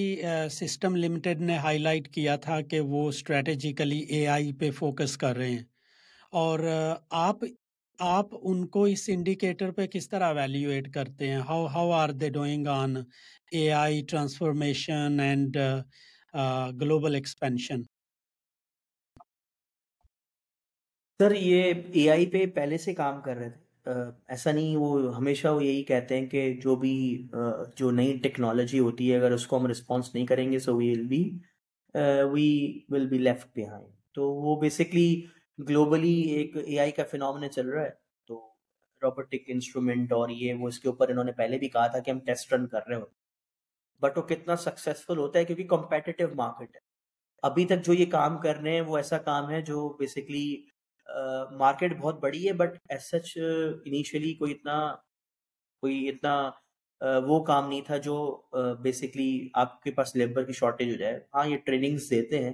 [0.50, 5.36] سسٹم لمیٹڈ نے ہائی لائٹ کیا تھا کہ وہ اسٹریٹجیکلی اے آئی پہ فوکس کر
[5.36, 5.62] رہے ہیں۔
[6.32, 6.60] اور
[7.22, 7.44] آپ
[7.98, 12.28] آپ ان کو اس انڈیکیٹر پہ کس طرح ویلیویٹ کرتے ہیں؟ How how are they
[12.30, 12.96] doing on
[13.52, 15.56] A I transformation and
[16.80, 17.82] global expansion
[21.20, 25.48] sir, یہ اے آئی پہ پہلے سے کام کر رہے تھے۔ ایسا نہیں، وہ ہمیشہ
[25.48, 26.92] وہ یہی کہتے ہیں کہ جو بھی
[27.76, 30.92] جو نئی ٹیکنالوجی ہوتی ہے، اگر اس کو ہم رسپانس نہیں کریں گے so we
[30.92, 31.22] will be
[32.32, 32.46] we
[32.88, 35.22] will be left behind تو وہ بیسکلی
[35.58, 37.90] گلوبلی ایک اے آئی کا فینومنا چل رہا ہے۔
[38.28, 38.40] تو
[39.02, 42.10] روبوٹک انسٹرومنٹ اور یہ، وہ اس کے اوپر انہوں نے پہلے بھی کہا تھا کہ
[42.10, 43.20] ہم ٹیسٹ رن کر رہے ہوتے
[44.02, 46.80] بٹ وہ کتنا سکسیزفل ہوتا ہے کیونکہ کمپیٹیو مارکیٹ ہے۔
[47.42, 50.62] ابھی تک جو یہ کام کر رہے ہیں، وہ ایسا کام ہے جو بیسکلی
[51.58, 53.36] مارکیٹ بہت بڑی ہے بٹ ایز سچ
[53.84, 54.78] انیشلی کوئی اتنا
[55.82, 56.50] کوئی اتنا
[57.26, 58.16] وہ کام نہیں تھا جو
[58.82, 62.52] بیسکلی آپ کے پاس لیبر کی شارٹیج ہو جائے۔ ہاں یہ ٹریننگس دیتے ہیں۔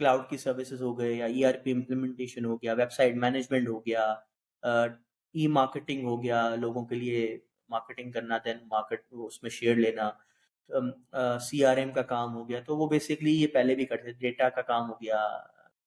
[0.00, 3.68] کلاؤڈ کی سروسز ہو گئے یا ای آر پی امپلیمنٹیشن ہو گیا ویب سائٹ مینجمنٹ
[3.68, 4.04] ہو گیا
[5.34, 7.36] ای مارکیٹنگ ہو گیا، لوگوں کے لیے
[7.70, 10.10] مارکیٹنگ کرنا دین مارکیٹ اس میں شیئر لینا
[11.40, 14.48] سی آر ایم کا کام ہو گیا۔ تو وہ بیسکلی یہ پہلے بھی کرتے ڈیٹا
[14.48, 15.18] کا کام ہو گیا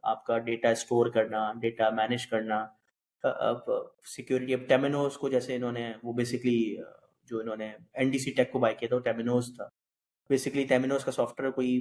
[0.03, 2.65] آپ کا ڈیٹا اسٹور کرنا ڈیٹا مینیج کرنا
[4.15, 6.75] سیکورٹی اب ٹیمینوز کو جیسے انہوں نے، وہ بیسکلی
[7.29, 9.67] جو انہوں نے این ڈی سی ٹیک کو بائی کیا تھا، وہ ٹیمینوز تھا۔
[10.29, 11.79] بیسکلی ٹیمینوز کا سافٹ ویئر کوئی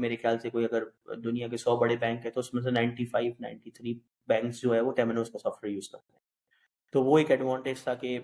[0.00, 0.82] میرے خیال سے کوئی اگر
[1.24, 4.60] دنیا کے سو بڑے بینک ہے تو اس میں سے ninety five ninety three banks
[4.62, 6.22] جو ہے وہ ٹیمینوز کا سافٹ ویئر یوز کرتے ہیں۔
[6.92, 8.18] تو وہ ایک ایڈوانٹیج تھا کہ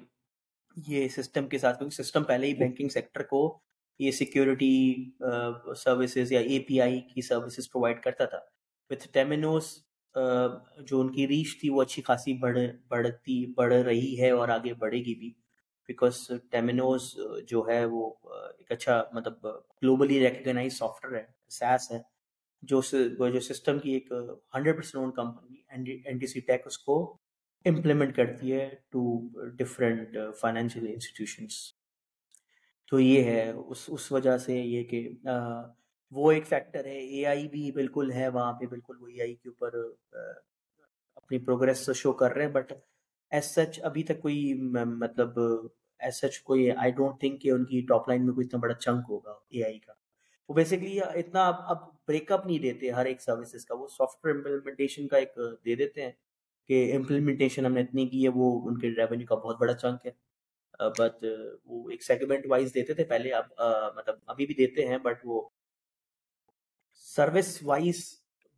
[0.88, 3.58] یہ سسٹم کے ساتھ، کیونکہ سسٹم پہلے ہی بینکنگ سیکٹر کو
[4.00, 4.94] یہ سیکیورٹی
[5.78, 8.38] سروسز یا اے پی آئی کی سروسز پرووائڈ کرتا تھا۔
[8.90, 9.64] وتھ ٹیمینوز
[10.14, 10.48] uh,
[10.79, 14.74] جو ان کی ریچ تھی وہ اچھی خاصی بڑھ، بڑھتی، بڑھ رہی ہے اور آگے
[14.74, 15.33] بڑھے گی بھی.
[15.88, 19.46] بیکاز ٹیمینوز uh, جو ہے وہ uh, ایک اچھا مطلب
[19.83, 21.98] گلوبلی ریکگنائز سافٹ ویئر ہے سیس ہے،
[22.62, 22.81] جو
[23.31, 24.12] جو سسٹم کی ایک
[24.55, 25.57] hundred percent own company
[26.05, 26.96] N T C tech اس کو
[27.66, 29.20] امپلیمنٹ کرتی ہے ٹو
[29.59, 31.57] ڈفرینٹ فائنینشیل انسٹیٹیوشنس
[32.92, 35.09] تو یہ ہے، اس اس وجہ سے یہ کہ
[36.12, 39.34] وہ ایک فیکٹر ہے اے آئی بھی بالکل ہے وہاں پہ، بالکل وہ اے آئی
[39.34, 39.74] کے اوپر
[41.16, 42.72] اپنی پروگرس شو کر رہے ہیں بٹ
[43.32, 45.38] ایز سچ ابھی تک کوئی مطلب
[46.00, 48.74] ایز سچ کوئی آئی ڈونٹ تھنک کہ ان کی ٹاپ لائن میں کوئی اتنا بڑا
[48.74, 49.92] چنک ہوگا اے آئی کا۔
[50.48, 54.36] وہ بیسکلی اتنا اب بریک اپ نہیں دیتے ہر ایک سروسز کا، وہ سافٹ ویئر
[54.36, 56.10] امپلیمنٹیشن کا ایک دے دیتے ہیں
[56.68, 60.06] کہ امپلیمنٹیشن ہم نے اتنی کی ہے، وہ ان کے ریونیو کا بہت بڑا چنک
[60.06, 60.10] ہے۔
[60.98, 61.24] بٹ
[61.64, 63.44] وہ ایک سیگمنٹ وائز دیتے تھے پہلے، اب
[63.96, 65.40] مطلب ابھی بھی دیتے ہیں بٹ وہ
[67.04, 68.02] سروس وائز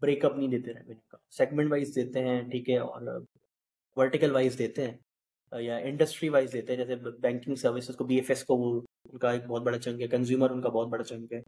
[0.03, 3.03] بریک اپ نہیں دیتے ریونیو کا۔ سیگمنٹ وائز دیتے ہیں، ٹھیک ہے، اور
[3.97, 4.97] ورٹیکل وائز دیتے ہیں،
[5.53, 8.81] یا انڈسٹری وائز دیتے ہیں، جیسے بینکنگ سروسز کو بی ایف ایس کو، وہ
[9.13, 11.41] ان کا ایک بہت بڑا چنک ہے کنزیومر ان کا بہت بڑا چنک ہے۔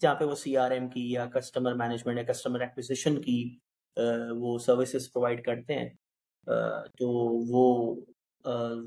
[0.00, 3.38] جہاں پہ وہ سی آر ایم کی یا کسٹمر مینجمنٹ یا کسٹمر ایکوزیشن کی
[4.40, 5.88] وہ سروسز پرووائڈ کرتے ہیں۔
[6.98, 7.08] تو
[7.48, 7.94] وہ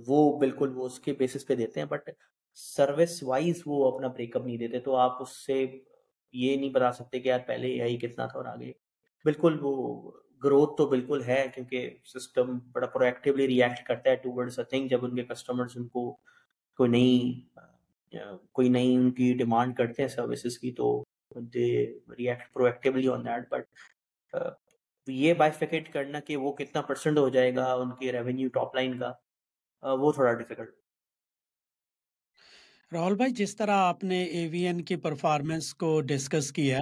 [0.07, 2.09] وہ بالکل وہ اس کے بیسس پہ دیتے ہیں بٹ
[2.57, 5.65] سروس وائز وہ اپنا بریک اپ نہیں دیتے۔ تو آپ اس سے
[6.33, 8.71] یہ نہیں بتا سکتے کہ یار پہلے اے آئی کتنا تھا اور آگے۔
[9.25, 10.11] بالکل وہ
[10.41, 15.05] گروتھ تو بالکل ہے کیونکہ سسٹم بڑا پرویکٹیولی ریئیکٹ کرتا ہے ٹوورڈس اے تھنگ جب
[15.05, 16.11] ان کے کسٹمرز ان کو
[16.79, 17.41] کوئی نئی
[18.51, 21.03] کوئی نئی ان کی ڈیمانڈ کرتے ہیں سروسز کی تو
[21.53, 21.67] they
[22.17, 23.65] react proactively on that but
[25.07, 28.97] یہ بائیفیکیٹ کرنا کہ وہ کتنا پرسنٹ ہو جائے گا ان کے ریونیو ٹاپ لائن
[28.99, 29.11] کا
[29.93, 30.69] وہ تھوڑا ڈیفیکلٹ
[32.91, 36.79] راہل بھائی، جس طرح آپ نے اے وی این کی پرفارمنس کو ڈسکس کیا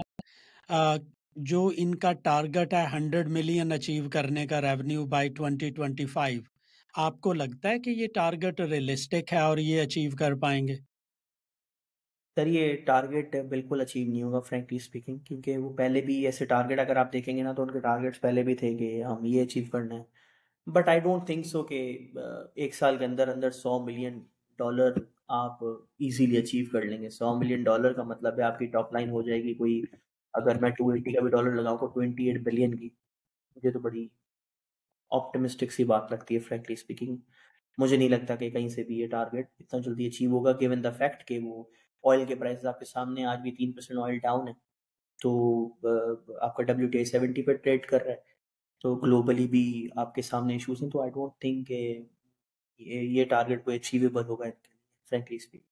[1.50, 6.42] جو ان کا ٹارگٹ ہے ہنڈریڈ ملین اچیو کرنے کا revenue by twenty twenty five
[6.94, 10.76] آپ کو لگتا ہے کہ یہ ٹارگٹ ریئلسٹک ہے اور یہ اچیو کر پائیں گے؟
[12.38, 16.80] سر، یہ ٹارگیٹ بالکل اچیو نہیں ہوگا فرینکلی اسپیکنگ کیونکہ وہ پہلے بھی ایسے ٹارگیٹ
[16.80, 19.44] اگر آپ دیکھیں گے نا، تو ان کے ٹارگیٹس پہلے بھی تھے کہ ہم یہ
[19.44, 20.04] اچیو کرنا ہے۔
[20.68, 21.80] But I don't think so کہ
[22.56, 24.20] ایک سال کے اندر اندر سو ملین
[24.60, 24.92] ڈالر
[25.30, 28.94] آپ ایزیلی اچیو کر لیں گے۔ سو ملین ڈالر کا مطلب ہے آپ کی ٹاپ
[28.94, 29.82] لائن ہو جائے گی کوئی۔
[30.34, 32.90] اگر میں ٹو ایٹی کا بھی ڈالر لگاؤں تو ٹوینٹی ایٹ بلین کی۔
[33.56, 34.08] مجھے تو بڑی
[35.12, 37.16] آپٹمسٹک سی بات لگتی ہے فرینکلی اسپیکنگ
[37.78, 40.92] مجھے نہیں لگتا کہ کہیں سے بھی یہ ٹارگیٹ اتنا جلدی اچیو ہوگا۔ گیون دا
[40.92, 41.64] فیکٹ کہ وہ
[42.04, 44.54] آئل کے پرائز آپ کے سامنے آج بھی تین پرسینٹ آئل ڈاؤن ہے،
[45.20, 45.30] تو
[46.42, 48.36] آپ کا ڈبلیو ٹی سیونٹی پہ ٹریڈ کر رہا ہے۔
[48.84, 52.00] تو گلوبلی بھی آپ کے سامنے ایشوز ہیں، تو آئی ڈونٹ تھنک کہ
[52.80, 54.46] یہ ٹارگیٹ کوئی اچیویبل ہوگا۔
[55.12, 55.66] فرینکلی اسپیکنگ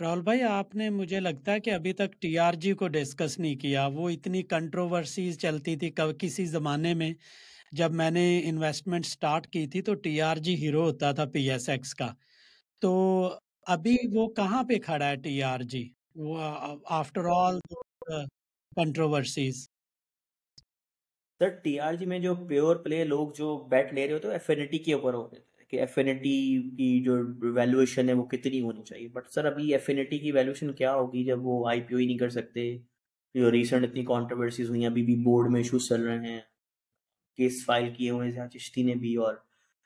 [0.00, 3.38] راہل بھائی آپ نے مجھے لگتا ہے کہ ابھی تک ٹی آر جی کو ڈسکس
[3.38, 7.12] نہیں کیا۔ وہ اتنی کنٹروورسیز چلتی تھی کسی زمانے میں۔
[7.72, 11.50] جب میں نے انویسٹمنٹ سٹارٹ کی تھی تو ٹی آر جی ہیرو ہوتا تھا پی
[11.50, 12.08] ایس ایکس کا۔
[12.82, 12.90] تو
[13.66, 16.38] ابھی وہ کہاں پہ کھڑا ہے ٹی آر جی؟ وہ
[16.92, 17.58] after all
[18.76, 19.66] controversies
[21.40, 24.34] sir T R G میں جو پیور پلے لوگ جو بیٹ لے رہے ہوتے ہیں
[24.34, 26.36] ایفینٹی کے اوپر ہوتے تھے۔ کہ ایفینٹی
[26.76, 27.16] کی جو
[27.54, 31.46] ویلویشن ہے وہ کتنی ہونی چاہیے۔ بٹ سر ابھی ایفینٹی کی ویلویشن کیا ہوگی جب
[31.46, 32.76] وہ آئی پی او ہی نہیں کر سکتے؟
[33.34, 36.40] جو ریسنٹ اتنی کانٹروورسیز ہوئی ہیں، ابھی بھی بورڈ میں ایشوز چل رہے ہیں۔
[37.38, 39.34] کیس فائل کیے ہوئے ہیں چشتی نے بھی اور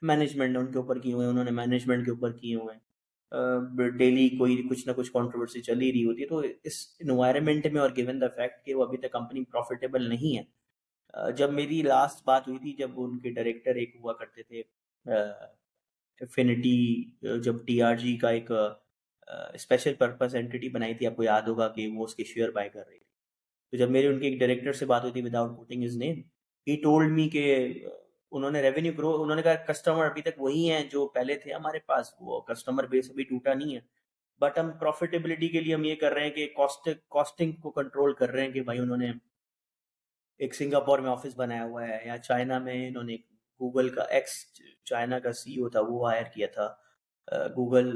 [0.01, 2.75] مینجمنٹ نے ان کے اوپر کیے ہوئے ہیں، انہوں نے مینجمنٹ کے اوپر کیے ہوئے
[2.75, 7.67] ہیں۔ ڈیلی کوئی کچھ نہ کچھ کانٹروورسی چل ہی رہی ہوتی ہے۔ تو اس انوائرمنٹ
[7.67, 11.81] میں اور گیون دا فیکٹ کہ وہ ابھی تک کمپنی پروفیٹیبل نہیں ہے، جب میری
[11.81, 14.61] لاسٹ بات ہوئی تھی، جب ان کے ڈائریکٹر ایک ہوا کرتے تھے
[16.21, 16.77] افینٹی
[17.27, 18.51] uh, جب ٹی آر جی کا ایک
[19.27, 22.69] اسپیشل پرپز اینٹی بنائی تھی، آپ کو یاد ہوگا کہ وہ اس کے شیئر بائی
[22.69, 23.05] کر رہی تھی۔
[23.73, 26.21] تو جب میری ان کے ایک ڈائریکٹر سے بات ہوئی تھی without putting his name
[26.67, 27.97] he told me کہ uh,
[28.31, 31.53] انہوں نے ریونیو گرو انہوں نے کہا کسٹمر ابھی تک وہی ہیں جو پہلے تھے
[31.53, 33.79] ہمارے پاس، وہ کسٹمر بیس ابھی ٹوٹا نہیں ہے۔
[34.41, 38.13] بٹ ہم پروفیٹیبلٹی کے لیے ہم یہ کر رہے ہیں کہ کاسٹ کاسٹنگ کو کنٹرول
[38.13, 39.11] کر رہے ہیں کہ بھائی انہوں نے
[40.37, 43.17] ایک سنگاپور میں آفس بنایا ہوا ہے یا چائنا میں انہوں نے
[43.61, 44.31] گوگل کا ایکس
[44.85, 46.75] چائنا کا سی او تھا، وہ ہائر کیا تھا۔
[47.49, 47.89] گوگل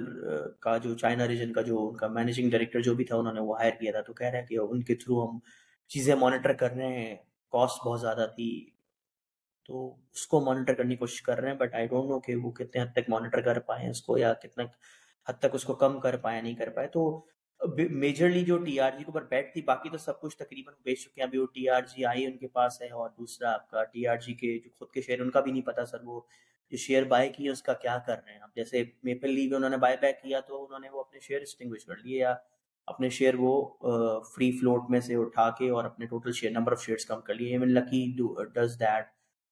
[0.59, 3.41] کا جو چائنا ریجن کا جو ان کا مینیجنگ ڈائریکٹر جو بھی تھا، انہوں نے
[3.41, 5.39] وہ ہائر کیا تھا۔ تو کہہ رہے ہیں کہ ان کے تھرو ہم
[5.87, 7.15] چیزیں مانیٹر کر رہے ہیں۔
[7.51, 8.69] کاسٹ بہت زیادہ تھی۔
[9.65, 12.35] تو اس کو مانیٹر کرنے کی کوشش کر رہے ہیں بٹ آئی ڈونٹ نو کہ
[12.35, 14.63] وہ کتنے حد تک مانیٹر کر پائے ہیں اس کو یا کتنا
[15.29, 17.25] حد تک اس کو کم کر پائے نہیں کر پائے۔ تو
[17.61, 21.03] میجرلی جو ٹی آر جی کے اوپر بیٹھ تھی، باقی تو سب کچھ تقریباً بیچ
[21.03, 23.69] چکے ہیں۔ ابھی وہ ٹی آر جی آئی ان کے پاس ہے اور دوسرا آپ
[23.69, 26.03] کا ٹی آر جی کے جو خود کے شیئر ان کا بھی نہیں پتا سر،
[26.03, 26.21] وہ
[26.71, 29.69] جو شیئر بائی کیے اس کا کیا کر رہے ہیں۔ اب جیسے میپل لیو انہوں
[29.69, 32.35] نے بائی بیک کیا تو انہوں نے وہ اپنے شیئر اسٹنگوش کر لیے یا
[32.87, 33.53] اپنے شیئر وہ
[34.35, 37.33] فری فلوٹ میں سے اٹھا کے اور اپنے total share number of shares کم کر
[37.33, 38.05] لیے۔ ایون لکی
[38.53, 39.05] ڈز دیٹ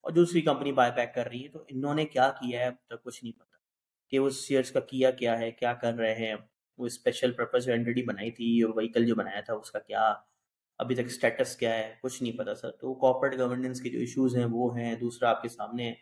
[0.04, 2.76] اور دوسری کمپنی بائی بیک کر رہی ہے تو انہوں نے کیا کیا ہے، اب
[2.88, 3.56] تک کچھ نہیں پتا
[4.12, 6.36] کہ اس شیئرس کا کیا کیا ہے، کیا کر رہے ہیں۔
[6.78, 10.14] وہ اسپیشل پرپز اینٹی بنائی تھی اور وہیکل جو بنایا تھا، اس کا کیا
[10.80, 14.36] ابھی تک اسٹیٹس کیا ہے، کچھ نہیں پتا سر۔ تو کارپوریٹ گورننس کے جو ایشوز
[14.38, 15.94] ہیں، وہ ہیں۔ دوسرا آپ کے سامنے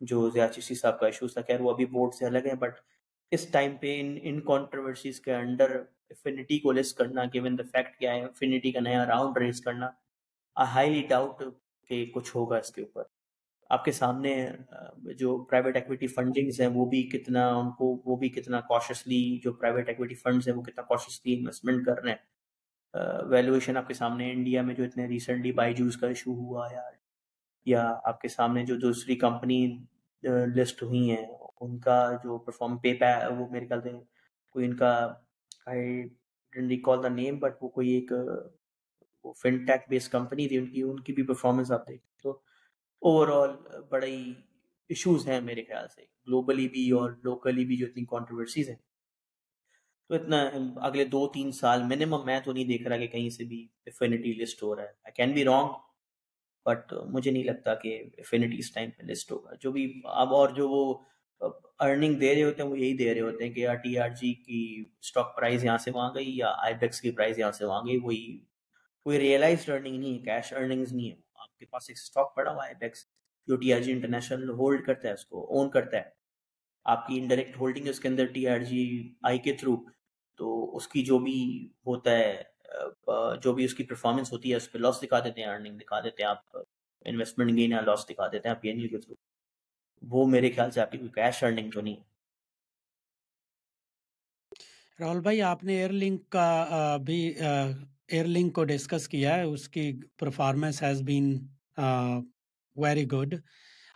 [0.00, 2.74] جو ضیاء چشتی صاحب کا ایشوز تھا، خیر وہ ابھی بورڈ سے الگ ہیں بٹ
[3.30, 7.98] اس ٹائم پہ ان ان کانٹروورسیز کے انڈر افینٹی کو لسٹ کرنا گیون دا فیکٹ
[7.98, 9.90] کیا ہے افینٹی کا نیا راؤنڈ ریز کرنا
[10.54, 11.42] آئی ہائیلی ڈاؤٹ
[11.88, 13.02] کہ کچھ ہوگا اس کے اوپر۔
[13.70, 14.34] آپ کے سامنے
[15.18, 19.52] جو پرائیویٹ ایکویٹی فنڈنگز ہیں، وہ بھی کتنا ان کو، وہ بھی کتنا کاشسلی جو
[19.52, 24.30] پرائیویٹ ایکویٹی فنڈز ہیں، وہ کتنا کاشسلی انویسٹمنٹ کر رہے ہیں۔ ویلویشن آپ کے سامنے
[24.32, 26.92] انڈیا میں جو اتنے ریسنٹلی بائی جوز کا ایشو ہوا یار
[27.66, 29.66] یا آپ کے سامنے جو دوسری کمپنی
[30.56, 31.26] لسٹ ہوئی ہیں،
[31.60, 33.06] ان کا جو پرفارم پے پے
[33.38, 33.90] وہ میرے خیال سے
[34.54, 34.92] کوئی ان کا
[35.66, 36.02] I
[36.52, 38.12] didn't recall the name but وہ کوئی ایک
[39.42, 42.09] فن ٹیک بیس کمپنی تھی، ان کی ان کی بھی پرفارمنس آپ دیکھیں
[43.00, 44.32] اوور آل uh, بڑے ہی
[44.88, 48.76] ایشوز ہیں میرے خیال سے گلوبلی بھی اور لوکلی بھی جو اتنی کانٹروورسیز ہیں۔
[50.08, 53.44] تو اتنا، اگلے دو تین سال منیمم میں تو نہیں دیکھ رہا کہ کہیں سے
[53.44, 55.68] بھی افینٹی لسٹ ہو رہا ہے۔ I can be wrong
[56.66, 60.48] but مجھے نہیں لگتا کہ افینٹی اس ٹائم پہ لسٹ ہوگا۔ جو بھی اب اور
[60.48, 60.98] جو وہ
[61.44, 64.08] uh, ارننگ دے رہے ہوتے ہیں، وہ یہی دے رہے ہوتے ہیں کہ ٹی آر
[64.08, 67.64] جی کی اسٹاک پرائز یہاں سے وہاں گئی یا آئی بیکس کی پرائز یہاں سے
[67.64, 68.38] وہاں گئی، وہی
[69.02, 71.29] کوئی ریئلائزڈ ارننگ نہیں ہے کیش ارننگز نہیں ہے۔
[71.60, 73.04] کے پاس ایک اسٹاک پڑا ہوا ہے بیکس
[73.48, 76.10] جو T R G international hold کرتا ہے، اس کو اون کرتا ہے.
[76.86, 78.82] آپ کی انڈائریکٹ ہولڈنگ ہے، اس کے اندر ٹی آر جی
[79.22, 79.76] آئی کے تھرو
[80.40, 81.38] تو اس کی جو بھی
[81.86, 82.42] ہوتا ہے
[83.42, 86.00] جو بھی اس کی پرفارمنس ہوتی ہے، اس پہ لاس دکھا دیتے ہیں ارننگ دکھا
[86.00, 86.56] دیتے ہیں، آپ
[87.06, 89.14] انویسٹمنٹ گین یا لاس دکھا دیتے ہیں پی این یو کے تھرو
[90.02, 92.08] وہ میرے خیال سے آپ کی کوئی کیش ارننگ تو نہیں ہے.
[94.98, 97.20] راہل بھائی، آپ نے ایئر لنک کا بھی
[98.10, 101.32] ایئر لنک کو ڈسکس کیا ہے، اس کی performance has been
[102.76, 103.34] very good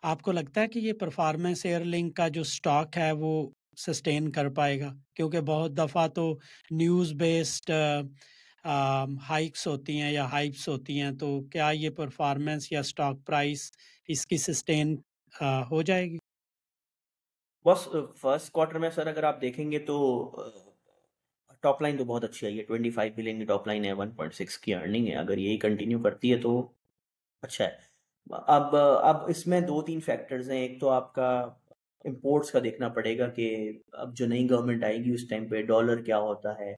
[0.02, 3.32] آپ کو لگتا ہے کہ یہ پرفارمنس ایئر لنک کا جو اسٹاک ہے وہ
[3.78, 6.26] سسٹین کر پائے گا؟ کیونکہ بہت دفعہ تو
[6.70, 7.70] نیوز بیسڈ
[9.28, 13.70] ہائکس ہوتی ہیں یا ہائپس ہوتی ہیں، تو کیا یہ پرفارمنس یا اسٹاک پرائس
[14.08, 14.94] اس کی سسٹین
[15.70, 16.18] ہو جائے گی؟
[17.66, 17.88] بس
[18.20, 19.96] فرسٹ کوارٹر میں سر اگر آپ دیکھیں گے تو
[21.64, 24.10] ٹاپ لائن تو بہت اچھی آئی ہے۔ ٹوئنٹی فائیو بلین کی ٹاپ لائن ہے ون
[24.10, 26.68] پوائنٹ سکس کی ارننگ ہے۔ اگر یہی کنٹینیو کرتی ہے تو
[27.42, 27.70] اچھا ہے۔
[28.30, 31.30] اب اب اس میں دو تین فیکٹرز ہیں۔ ایک تو آپ کا
[32.04, 33.46] امپورٹس کا دیکھنا پڑے گا کہ
[33.92, 36.74] اب جو نئی گورنمنٹ آئے گی، اس ٹائم پہ ڈالر کیا ہوتا ہے؟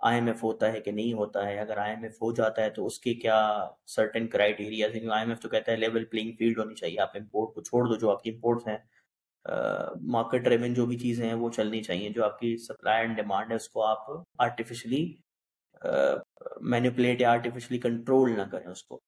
[0.00, 2.62] آئی ایم ایف ہوتا ہے کہ نہیں ہوتا ہے؟ اگر آئی ایم ایف ہو جاتا
[2.62, 3.38] ہے تو اس کے کیا
[3.86, 7.54] certain criteria I M F تو کہتا ہے لیول پلینگ فیلڈ ہونی چاہیے۔ آپ امپورٹ
[7.54, 8.78] کو چھوڑ دو جو آپ کی امپورٹس ہیں۔
[10.12, 13.50] مارکیٹ ریون جو بھی چیزیں ہیں وہ چلنی چاہیے، جو آپ کی سپلائی اینڈ ڈیمانڈ
[13.50, 15.04] ہے، اس کو آپ آرٹیفیشلی
[16.72, 19.00] مینیپولیٹ یا آرٹیفیشلی کنٹرول نہ کریں اس کو۔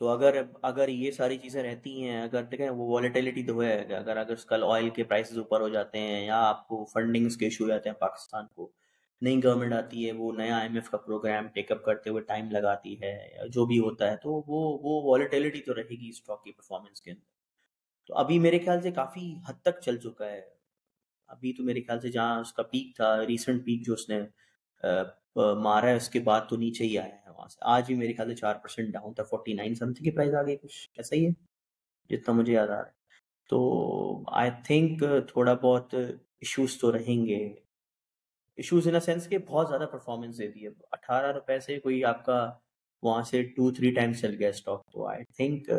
[0.00, 4.16] تو اگر اگر یہ ساری چیزیں رہتی ہیں، اگر دیکھیں وہ والیٹیلٹی تو ہے، اگر
[4.16, 7.64] اگر کل آئل کے پرائسز اوپر ہو جاتے ہیں یا آپ کو فنڈنگس کے ایشو
[7.64, 8.70] ہو جاتے ہیں پاکستان کو،
[9.22, 12.22] نئی گورنمنٹ آتی ہے، وہ نیا آئی ایم ایف کا پروگرام ٹیک اپ کرتے ہوئے
[12.22, 16.44] ٹائم لگاتی ہے، جو بھی ہوتا ہے، تو وہ وہ والیٹیلٹی تو رہے گی اسٹاک
[16.44, 17.36] کی پرفارمنس کے اندر۔
[18.08, 20.40] تو ابھی میرے خیال سے کافی حد تک چل چکا ہے۔
[21.28, 24.20] ابھی تو میرے خیال سے جہاں اس کا پیک تھا ریسنٹ پیک جو اس نے
[25.62, 28.12] مارا ہے، اس کے بعد تو نیچے ہی آیا ہے وہاں سے۔ آج بھی میرے
[28.12, 30.88] خیال سے چار پرسینٹ ڈاؤن تھا فورٹی نائن سم تھنگ کی پرائز آ گئی کچھ
[30.96, 31.30] ایسا ہی ہے،
[32.10, 32.96] جتنا مجھے یاد آ رہا ہے۔
[33.50, 33.58] تو
[34.36, 37.44] آئی تھنک تھوڑا بہت ایشوز تو رہیں گے۔
[38.58, 42.24] ایشوز ان سینس کہ بہت زیادہ پرفارمنس دے دی ہے۔ اٹھارہ روپے سے کوئی آپ
[42.24, 42.38] کا
[43.02, 45.70] وہاں سے ٹو تھری ٹائمس چل گیا اسٹاک تو آئی تھنک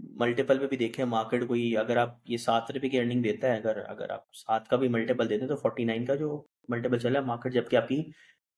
[0.00, 3.56] ملٹیپل پہ بھی دیکھیں مارکیٹ کوئی اگر آپ یہ سات روپے کی ارننگ دیتا ہے،
[3.56, 6.98] اگر اگر آپ سات کا بھی ملٹیپل دیتے ہیں تو فورٹی نائن کا جو ملٹیپل
[6.98, 8.02] چلا ہے مارکیٹ جبکہ آپ کی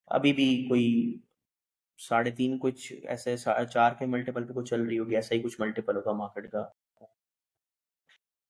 [0.06, 1.18] ابھی بھی کوئی
[1.98, 3.36] ساڑھے تین کچھ ایسے
[3.72, 6.66] چار کے ملٹیپل پہ کچھ چل رہی ہوگی، ایسا ہی کچھ ملٹیپل ہوگا مارکیٹ کا۔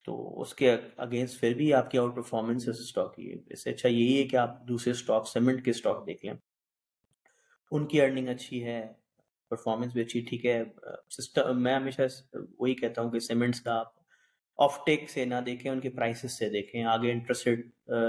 [0.04, 3.70] تو اس کے اگینسٹ پھر بھی آپ کی آؤٹ پرفارمنس ہے اسٹاک کی۔ اس سے
[3.70, 6.34] اچھا یہی ہے کہ آپ دوسرے اسٹاک سیمنٹ کے اسٹاک دیکھ لیں۔
[7.70, 8.92] ان کی ارننگ اچھی ہے۔
[9.50, 10.62] پرفارمنس بھی اچھی، ٹھیک ہے۔
[11.10, 12.02] سسٹم میں ہمیشہ
[12.58, 13.98] وہی کہتا ہوں کہ سیمنٹس کا آپ
[14.58, 17.60] آف ٹیک سے نہ دیکھیں، ان کے پرائسز سے دیکھیں۔ آگے انٹرسٹڈ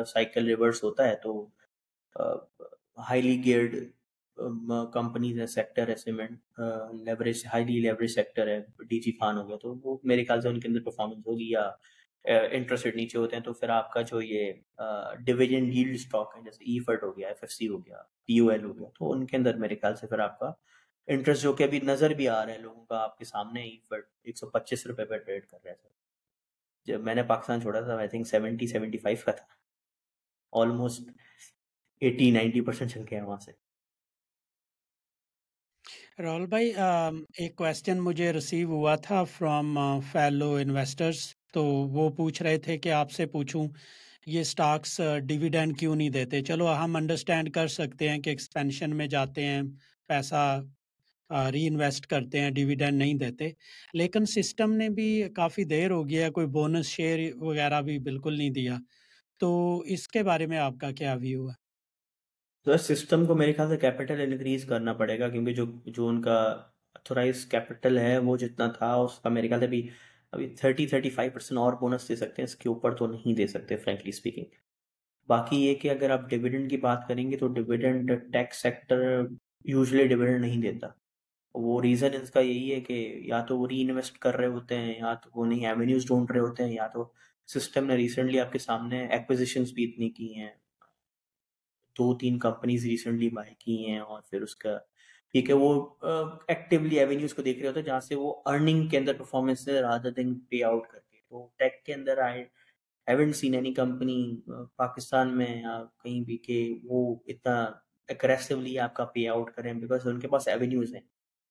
[0.08, 1.46] سائیکل ریورس ہوتا ہے تو
[3.10, 3.76] ہائیلی گیئرڈ
[4.94, 6.60] کمپنیز ہے سیکٹر ہے cement
[7.06, 8.60] leverage highly leverage sector ہے۔
[8.90, 11.50] ڈی جی خان ہو گیا تو وہ میرے خیال سے ان کے اندر پرفارمنس ہوگی
[11.50, 11.70] یا
[12.26, 14.52] انٹرسٹ نیچے ہوتے ہیں تو پھر آپ کا جو یہ
[15.26, 18.02] ڈویژن ڈیل اسٹاک ہے، جیسے e ای فرٹ ہو گیا ایف ایف سی ہو گیا
[18.26, 20.52] پی او ایل ہو گیا تو ان کے اندر میرے خیال سے پھر آپ کا
[21.08, 23.78] انٹرسٹ جو کہ ابھی نظر بھی آ رہا ہے لوگوں کا آپ کے سامنے ای
[23.90, 25.90] فرٹ ایک سو پچیس روپے پہ ٹریڈ کر رہے تھے
[26.88, 29.46] جب میں نے پاکستان چھوڑا تھا I think seventy seventy five کا تھا۔
[30.54, 31.10] آلموسٹ
[32.02, 33.52] ایٹی نائنٹی پرسینٹ چل گیا وہاں سے۔
[36.24, 36.72] راہل بھائی
[37.40, 39.78] ایک کوشچن مجھے ریسیو ہوا تھا فرام
[40.12, 43.68] فیلو انویسٹرس تو وہ پوچھ رہے تھے کہ آپ سے پوچھوں،
[44.28, 49.08] یہ سٹاکس ڈیویڈینڈ کیوں نہیں دیتے؟ چلو، ہم انڈرسٹینڈ کر سکتے ہیں کہ ایکسپینشن میں
[49.08, 49.62] جاتے ہیں،
[50.10, 50.62] پیسہ
[51.54, 53.50] ری انویسٹ کرتے ہیں ڈیویڈینڈ نہیں دیتے۔
[53.94, 58.50] لیکن سسٹم نے بھی کافی دیر ہو گیا کوئی بونس شیئر وغیرہ بھی بالکل نہیں
[58.50, 58.78] دیا۔
[59.40, 61.54] تو اس کے بارے میں آپ کا کیا ویو ہے؟
[62.66, 66.22] تو سسٹم کو میرے خیال سے کیپٹل انکریز کرنا پڑے گا، کیونکہ جو جو ان
[66.22, 66.62] کا
[66.96, 69.88] اتھورائز کیپٹل ہے، وہ جتنا تھا، اس کا میرے خیال سے بھی
[70.32, 73.34] ابھی تھرٹی تھرٹی فائیو پرسینٹ اور بونس دے سکتے ہیں، اس کے اوپر تو نہیں
[73.34, 74.46] دے سکتے فرینکلی اسپیکنگ
[75.28, 79.22] باقی یہ کہ اگر آپ ڈویڈنڈ کی بات کریں گے، تو dividend techs sector
[79.66, 80.88] usually dividend نہیں دیتا۔
[81.56, 82.94] وہ ریزن اس کا یہی ہے کہ
[83.26, 86.32] یا تو وہ ری انویسٹ کر رہے ہوتے ہیں، یا تو وہ نہیں ایوینیوز ڈھونڈ
[86.32, 87.12] رہے ہوتے ہیں، یا تو
[87.50, 90.50] سسٹم نے ریسنٹلی آپ کے سامنے ایکوزیشنس بھی اتنی کی ہیں۔
[91.96, 94.78] دو تین کمپنیز ریسنٹلی بائی کی ہیں اور پھر اس کا
[95.34, 95.74] ٹھیک ہے وہ
[96.48, 99.82] ایکٹیولی ایوینیوز کو دیکھ رہے ہوتے ہیں، جہاں سے وہ ارننگ کے اندر پرفارمنس سے
[99.82, 102.44] رادر دین پے آؤٹ کر کے۔ تو ٹیک کے اندر آئے
[103.08, 104.20] haven't seen any company
[104.78, 107.56] Pakistan میں یا کہیں بھی کہ وہ اتنا
[108.10, 111.02] اگریسولی آپ کا پے آؤٹ کریں بیکاز ان کے پاس ایوینیوز ہیں۔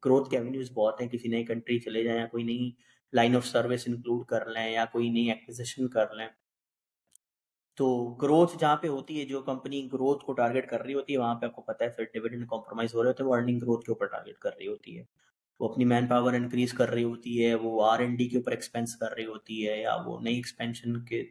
[0.05, 2.71] گروتھ کے ایوینیوز بہت ہیں، کسی نئی کنٹری چلے جائیں یا کوئی نئی
[3.13, 6.29] لائن آف سروس انکلوڈ کر لیں یا کوئی نئی ایکوزیشن کر لیں۔
[7.77, 7.89] تو
[8.23, 11.35] گروتھ جہاں پہ ہوتی ہے، جو کمپنی گروتھ کو ٹارگیٹ کر رہی ہوتی ہے، وہاں
[11.35, 13.87] پہ آپ کو پتا ہے، پھر ڈیویڈنڈ کمپرومائز ہو رہے ہوتے ہیں، وہ ارننگ گروتھ
[13.87, 15.05] کے اوپر ٹارگیٹ کر رہی ہوتی ہے۔
[15.61, 18.51] وہ اپنی مین پاور انکریز کر رہی ہوتی ہے، وہ آر این ڈی کے اوپر
[18.51, 21.25] ایکسپینس کر رہی ہوتی ہے یا وہ نئی ایکسپینشن کے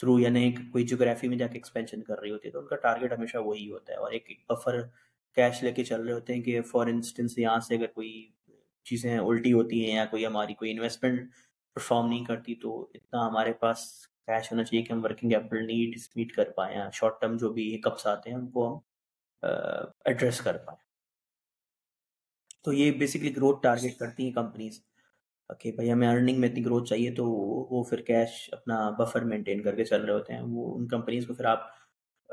[0.00, 2.66] تھرو یا نئی کوئی جغرافی میں جا کے ایکسپینشن کر رہی ہوتی ہے، تو ان
[2.66, 4.80] کا ٹارگیٹ ہمیشہ وہی ہوتا ہے اور ایک بفر
[5.34, 8.30] کیش لے کے چل رہے ہوتے ہیں کہ فار انسٹنس یہاں سے اگر کوئی
[8.84, 11.30] چیزیں الٹی ہوتی ہیں یا کوئی ہماری کوئی انویسٹمنٹ
[11.76, 15.98] پرفارم نہیں کرتی تو اتنا ہمارے پاس کیش ہونا چاہیے کہ ہم ورکنگ کیپٹل نیڈ
[16.16, 18.78] میٹ کر پائیں شارٹ ٹرم جو بھی کپس آتے ہیں ان کو ہم
[20.04, 20.80] ایڈریس کر پائیں۔
[22.64, 24.80] تو یہ بیسکلی گروتھ ٹارگیٹ کرتی ہیں کمپنیز
[25.60, 29.62] کہ بھائی ہمیں ارننگ میں اتنی گروتھ چاہیے تو وہ پھر کیش اپنا بفر مینٹین
[29.62, 31.60] کر کے چل رہے ہوتے ہیں۔ وہ ان کمپنیز کو پھر آپ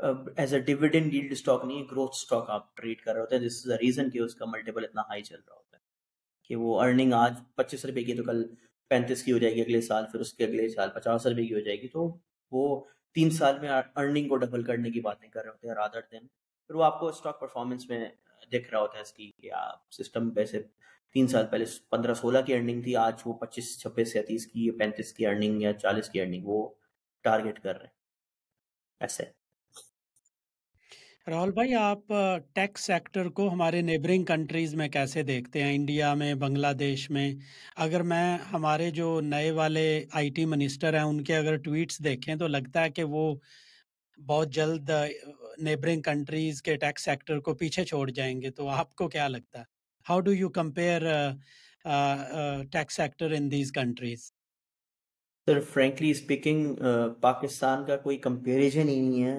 [0.02, 3.42] as a dividend yield stock نہیں گروتھ اسٹاک آپ ٹریڈ کر رہے ہوتے ہیں.
[3.42, 5.82] جس از ریزن کہ اس کا ملٹیپل اتنا ہائی چل رہا ہوتا ہے
[6.50, 8.44] کہ وہ ارننگ آج پچیس روپے کی تو کل
[8.90, 11.54] پینتیس کی ہو جائے گی اگلے سال، پھر اس کے اگلے سال پچاس روپے کی
[11.54, 11.88] ہو جائے گی.
[11.88, 12.08] تو
[12.52, 12.84] وہ
[13.16, 16.26] تین سال میں ارننگ کو ڈبل کرنے کی باتیں کر رہے ہوتے ہیں رادر دین
[16.26, 18.04] پھر وہ آپ کو اسٹاک پرفارمنس میں
[18.52, 20.62] دکھ رہا ہوتا ہے اس کی کہ آپ سسٹم پیسے
[21.14, 25.12] تین سال پہلے پندرہ سولہ کی ارننگ تھی، آج وہ پچیس، چھبیس، سینتیس کی، پینتیس
[25.12, 26.68] کی ارننگ یا چالیس کی ارننگ وہ
[27.24, 27.98] ٹارگیٹ کر رہے ہیں.
[29.00, 29.24] ایسے
[31.26, 32.12] راہل بھائی، آپ
[32.54, 37.28] ٹیکس سیکٹر کو ہمارے نیبرنگ کنٹریز میں کیسے دیکھتے ہیں؟ انڈیا میں، بنگلہ دیش میں؟
[37.76, 42.34] اگر میں ہمارے جو نئے والے آئی ٹی منسٹر ہیں، ان کے اگر ٹویٹس دیکھیں
[42.36, 43.34] تو لگتا ہے کہ وہ
[44.18, 44.90] بہت جلد
[45.62, 49.58] نیبرنگ کنٹریز کے ٹیکس سیکٹر کو پیچھے چھوڑ جائیں گے۔ تو آپ کو کیا لگتا
[49.58, 49.64] ہے؟
[50.06, 51.02] How do you compare
[52.72, 54.30] tax sector in these countries
[55.48, 56.74] sir frankly speaking
[57.20, 59.38] Pakistan کا کوئی کمپیریزن ہی نہیں ہے۔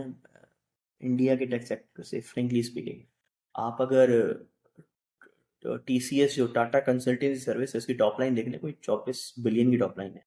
[1.01, 3.01] انڈیا کے ٹیکس سیکٹر سے فرینکلی اسپیکنگ
[3.55, 4.09] آپ اگر
[5.85, 8.73] ٹی سی ایس جو ٹاٹا کنسلٹنسی سروس ہے اس کی ٹاپ لائن دیکھ لیں کوئی
[8.81, 10.21] چوبیس بلین کی ٹاپ لائن ہے.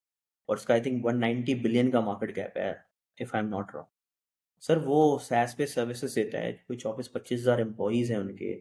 [0.48, 3.50] اور اس کا I think one ninety billion کا مارکیٹ گیپ ہے if I am
[3.50, 3.92] not wrong
[4.62, 8.60] sir وہ سیس پہ سروسز دیتا ہے، کوئی چوبیس پچیس ہزار امپلائیز ہیں ان کے.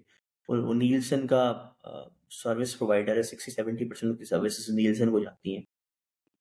[0.50, 1.44] وہ نیلسن کا
[1.88, 5.64] uh, سروس پرووائڈر ہے سکسٹی سیونٹی پرسینٹ کی سروسز نیلسن کو جاتی ہیں.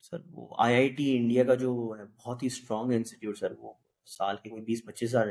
[0.05, 3.73] سر وہ آئی آئی ٹی انڈیا کا جو ہے، بہت ہی اسٹرانگ انسٹیٹیوٹ سر وہ
[4.09, 5.27] سال کے کوئی بیس پچیس ہزار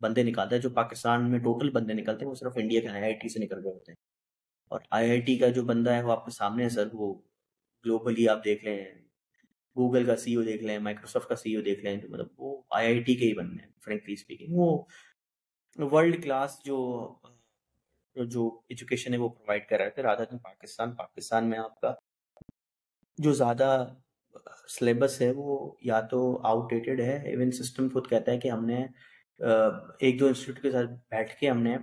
[0.00, 3.02] بندے نکالتا ہے، جو پاکستان میں ٹوٹل بندے نکلتے ہیں، وہ صرف انڈیا کے آئی
[3.02, 3.96] آئی ٹی سے نکل رہے ہوتے ہیں۔
[4.70, 7.14] اور آئی آئی ٹی کا جو بندہ ہے، وہ آپ کے سامنے ہے سر، وہ
[7.84, 8.78] گلوبلی آپ دیکھ لیں
[9.76, 12.86] گوگل کا سی او دیکھ لیں مائکروسافٹ کا سی او دیکھ لیں مطلب وہ آئی
[12.86, 14.84] آئی ٹی کے ہی بندے ہیں فرینکلی اسپیکنگ وہ
[15.78, 16.78] ورلڈ کلاس جو
[18.16, 21.94] جو ایجوکیشن ہے، وہ پرووائڈ کر رہے تھے رادھا دن پاکستان پاکستان میں آپ کا
[23.18, 23.68] جو زیادہ
[24.68, 28.64] سلیبس ہے، وہ یا تو آؤٹ ڈیٹڈ ہے ایون سسٹم خود کہتا ہے کہ ہم
[28.66, 28.86] نے
[29.38, 31.76] ایک دو انسٹیٹیوٹ کے ساتھ بیٹھ کے ہم نے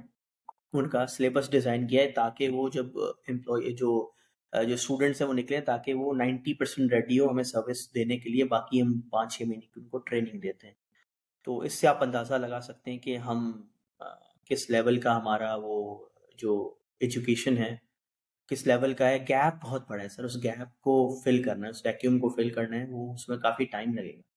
[0.74, 2.86] ان کا سلیبس ڈیزائن کیا ہے تاکہ وہ جب
[3.28, 4.10] امپلائی جو
[4.54, 8.30] جو اسٹوڈنٹس ہیں وہ نکلے تاکہ وہ نائنٹی پرسینٹ ریڈی ہو ہمیں سروس دینے کے
[8.30, 10.74] لیے باقی ہم پانچ چھ مہینے کی ان کو ٹریننگ دیتے ہیں۔
[11.44, 13.52] تو اس سے آپ اندازہ لگا سکتے ہیں کہ ہم
[14.50, 16.06] کس لیول کا ہمارا وہ
[16.38, 17.76] جو ایجوکیشن ہے،
[18.48, 21.72] کس لیول کا ہے۔ گیپ بہت بڑا ہے سر۔ اس گیپ کو فل کرنا ہے،
[21.72, 24.33] اس ویکیوم کو فل کرنا ہے، وہ اس میں کافی ٹائم لگے گا۔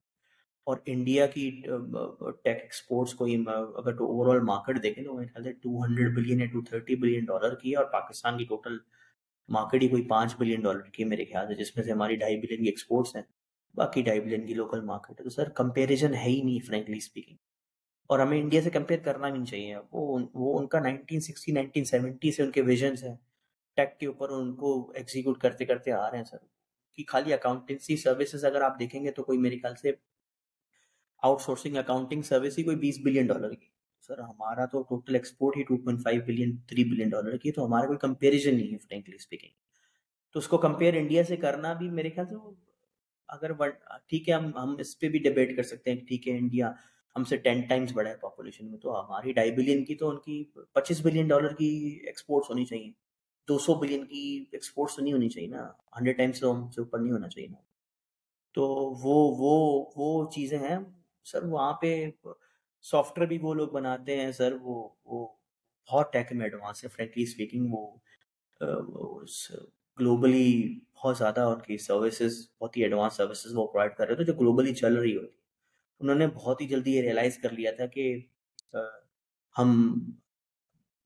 [0.66, 5.44] اور انڈیا کی ٹیک ایکسپورٹس کو اگر تو اوور آل مارکیٹ دیکھیں تو میرے خیال
[5.44, 8.78] سے ٹو ہنڈریڈ بلین یا ٹو تھرٹی بلین ڈالر کی ہے اور پاکستان کی ٹوٹل
[9.48, 12.16] مارکیٹ ہی کوئی پانچ بلین ڈالر کی ہے میرے خیال سے، جس میں سے ہماری
[12.16, 13.22] ڈھائی بلین کی ایکسپورٹس ہیں،
[13.74, 17.36] باقی ڈھائی بلین کی لوکل مارکیٹ ہے۔ تو سر کمپیریزن ہے ہی نہیں فرینکلی اسپیکنگ
[18.10, 21.52] اور ہمیں انڈیا سے کمپیئر کرنا بھی نہیں چاہیے۔ وہ وہ ان کا نائنٹین سکسٹی
[21.52, 23.14] نائنٹین سیونٹی سے ان کے ویژنس ہیں۔
[23.78, 26.44] ٹیک کے اوپر ان کو ایگزیکیوٹ کرتے کرتے آ رہے ہیں سر
[26.98, 29.92] کہ خالی اکاؤنٹنسی سروسز اگر آپ دیکھیں گے تو کوئی میرے خیال سے
[31.22, 33.66] آؤٹ سورسنگ اکاؤنٹنگ سروس ہی کوئی بیس بلین ڈالر کی۔
[34.08, 37.64] سر، ہمارا تو ٹوٹل ایکسپورٹ ہی two point five billion, three billion dollar کی، تو
[37.66, 39.50] ہمارا کوئی کمپیریزن نہیں ہے فرینکلی اسپیکنگ
[40.34, 42.34] تو اس کو کمپیئر انڈیا سے کرنا بھی میرے خیال سے
[43.28, 43.52] اگر
[44.08, 46.72] ٹھیک ہے، ہم ہم اس پہ بھی ڈبیٹ کر سکتے ہیں ٹھیک ہے، انڈیا
[47.16, 50.18] ہم سے ٹین ٹائمس بڑا ہے پاپولیشن میں، تو ہماری ڈھائی بلین کی تو ان
[50.20, 50.42] کی
[50.72, 51.68] پچیس بلین ڈالر کی
[52.06, 52.90] ایکسپورٹس ہونی چاہیے۔
[53.48, 56.80] دو سو بلین کی ایکسپورٹس تو نہیں ہونی چاہیے نا، ہنڈریڈ ٹائمس تو ہم سے
[56.80, 57.56] اوپر نہیں ہونا چاہیے۔ نا
[58.54, 58.66] تو
[59.02, 60.78] وہ وہ وہ چیزیں ہیں
[61.26, 61.94] سر وہاں پہ
[62.84, 65.26] سافٹ ویئر بھی وہ لوگ بناتے ہیں سر، وہ وہ
[65.88, 67.86] بہت ٹیک میں ایڈوانس ہے فرینکلی اسپیکنگ وہ
[69.98, 70.46] گلوبلی
[70.96, 74.32] بہت زیادہ ان کی سروسز بہت ہی ایڈوانس سروسز وہ پرووائڈ کر رہے تھے جو
[74.32, 75.36] گلوبلی چل رہی ہوتی
[76.00, 78.14] انہوں نے بہت ہی جلدی یہ ریئلائز کر لیا تھا کہ
[79.56, 79.72] ہم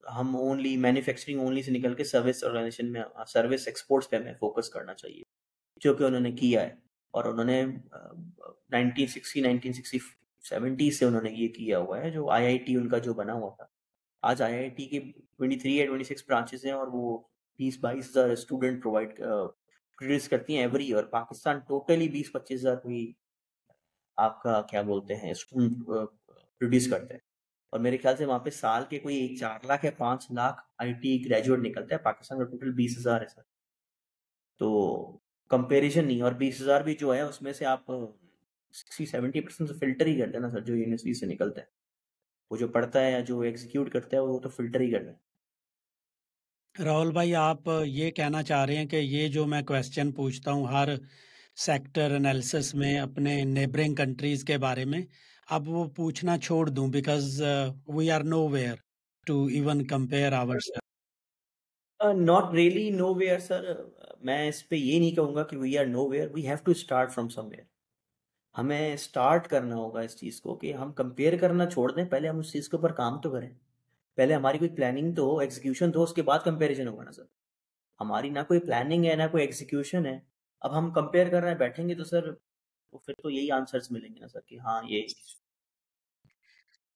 [0.04, 4.68] ہم اونلی مینوفیکچرنگ اونلی سے نکل کے سروس آرگنائزیشن میں سروس ایکسپورٹس پہ ہمیں فوکس
[4.70, 5.22] کرنا چاہیے،
[5.80, 6.74] جو کہ انہوں نے کیا ہے۔
[7.10, 7.64] اور انہوں نے
[8.70, 9.98] nineteen sixty nineteen sixty
[10.44, 13.14] seventy سے انہوں نے یہ کیا ہوا ہے، جو آئی آئی ٹی ان کا جو
[13.14, 13.64] بنا ہوا تھا۔
[14.22, 17.18] آج آئی آئی ٹی کے ٹوئنٹی تھری یا ٹوئنٹی سکس برانچز ہیں اور وہ
[17.60, 22.76] بیس بائیس ہزار اسٹوڈنٹ پرووائڈ پروڈیوس کرتی ہیں ایوری ایئر پاکستان ٹوٹلی بیس پچیس ہزار
[22.76, 23.12] کوئی
[24.18, 27.20] آپ کا کیا بولتے ہیں اسٹوڈنٹ پروڈیوس کرتے ہیں
[27.72, 30.92] اور میرے خیال سے وہاں پہ سال کے کوئی چار لاکھ یا پانچ لاکھ آئی
[30.92, 33.42] ٹی گریجویٹ نکلتا ہے۔ پاکستان کا ٹوٹل بیس ہزار ہے سر۔
[34.60, 34.70] تو
[35.50, 37.90] کمپیریزن نہیں اور بیس ہزار بھی جو ہے اس میں سے آپ
[38.74, 41.66] سکسٹی سیونٹی پرسینٹ فلٹر ہی کرتے ہیں نا سر جو یونیورسٹی سے نکلتا ہے۔
[42.50, 45.18] وہ جو پڑھتا ہے یا جو ایگزیکیوٹ کرتا ہے وہ تو فلٹر ہی کرتا ہے۔
[46.74, 50.66] راہل بھائی آپ یہ کہنا چاہ رہے ہیں کہ یہ جو میں کوشچن پوچھتا ہوں
[50.66, 50.88] ہر
[51.56, 55.02] سیکٹر انالیسس میں اپنے نیبرنگ کنٹریز کے بارے میں
[55.48, 57.42] اب وہ پوچھنا چھوڑ دوں because
[57.88, 58.76] we are nowhere
[59.26, 60.56] to even compare our
[62.20, 63.62] not really nowhere sir
[64.20, 67.12] میں اس پہ یہ نہیں کہوں گا کہ we are nowhere we have to start
[67.12, 67.64] from somewhere
[68.54, 72.04] ہمیں اسٹارٹ کرنا ہوگا اس چیز کو کہ ہم کمپیئر کرنا چھوڑ دیں.
[72.04, 73.48] پہلے ہم اس چیز کے اوپر کام تو کریں.
[74.18, 77.24] پہلے ہماری کوئی پلاننگ تو ہو ایگزیکیوشن تو اس کے بعد کمپیریزن ہوگا نا سر.
[78.00, 80.18] ہماری نہ کوئی پلاننگ ہے، نہ کوئی ایگزیکیوشن ہے.
[80.62, 84.14] اب ہم کمپیئر کر رہے ہیں، بیٹھیں گے تو سر پھر تو یہی آنسرس ملیں
[84.14, 85.02] گے نا سر کہ ہاں یہ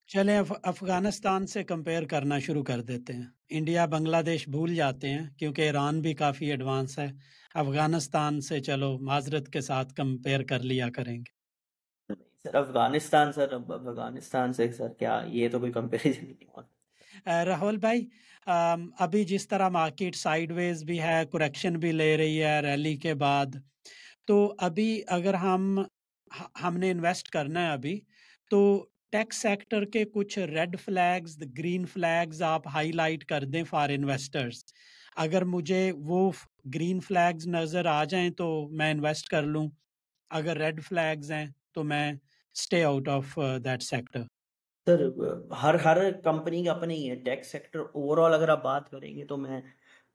[0.09, 5.27] چلیں افغانستان سے کمپیئر کرنا شروع کر دیتے ہیں۔ انڈیا بنگلہ دیش بھول جاتے ہیں
[5.39, 7.07] کیونکہ ایران بھی کافی ایڈوانس ہے۔
[7.55, 11.33] افغانستان سے چلو معذرت کے ساتھ کمپیئر کر لیا کریں گے۔
[12.45, 16.63] سر افغانستان سر افغانستان سے سر کیا یہ تو کوئی کمپیریزن نہیں ہوا۔
[17.47, 18.07] راہل بھائی
[18.99, 23.15] ابھی جس طرح مارکیٹ سائیڈ ویز بھی ہے کریکشن بھی لے رہی ہے ریلی کے
[23.15, 23.57] بعد
[24.27, 25.79] تو ابھی اگر ہم
[26.63, 28.01] ہم نے انویسٹ کرنا ہے ابھی
[28.51, 28.61] تو
[29.15, 34.63] ٹیکس سیکٹر کے کچھ ریڈ فلیگز گرین فلیگز آپ ہائی لائٹ کر دیں فار انویسٹرز
[35.17, 36.31] اگر مجھے وہ
[36.75, 39.67] گرین فلیگز نظر آ جائیں تو میں انویسٹ کر لوں.
[40.31, 44.23] اگر ریڈ فلیگز ہیں تو میں stay out of that sector
[44.87, 45.07] sir,
[45.63, 47.15] ہر ہر کمپنی کا اپنے ہی ہے.
[47.25, 49.61] ٹیکس سیکٹر اوور آل اگر آپ بات کریں گے تو میں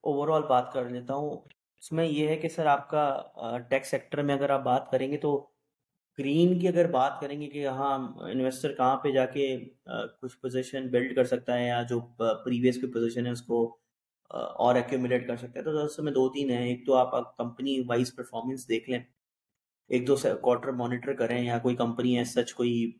[0.04, 1.38] اوور آل بات کر لیتا ہوں.
[1.82, 3.06] اس میں یہ ہے کہ سر، آپ کا
[3.45, 5.32] uh, ٹیکس سیکٹر میں اگر آپ بات کریں گے تو
[6.20, 9.57] گرین کی اگر بات کریں گے کہ ہاں انویسٹر کہاں پہ جا کے
[10.22, 11.99] کچھ پوزیشن بلڈ کر سکتا ہے یا جو
[12.43, 13.78] پریویس کی پوزیشن ہے، اس کو
[14.30, 17.80] اور ایکومولیٹ کر سکتا ہے۔ تو اس میں دو تین ہیں۔ ایک تو آپ کمپنی
[17.88, 18.99] وائز پرفارمنس دیکھ لیں۔
[19.89, 22.91] ایک دو کوارٹر مانیٹر کریں یا کوئی کمپنی ہے سچ کوئی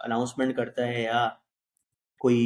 [0.00, 1.28] اناؤنسمنٹ کرتا ہے یا
[2.20, 2.38] کوئی،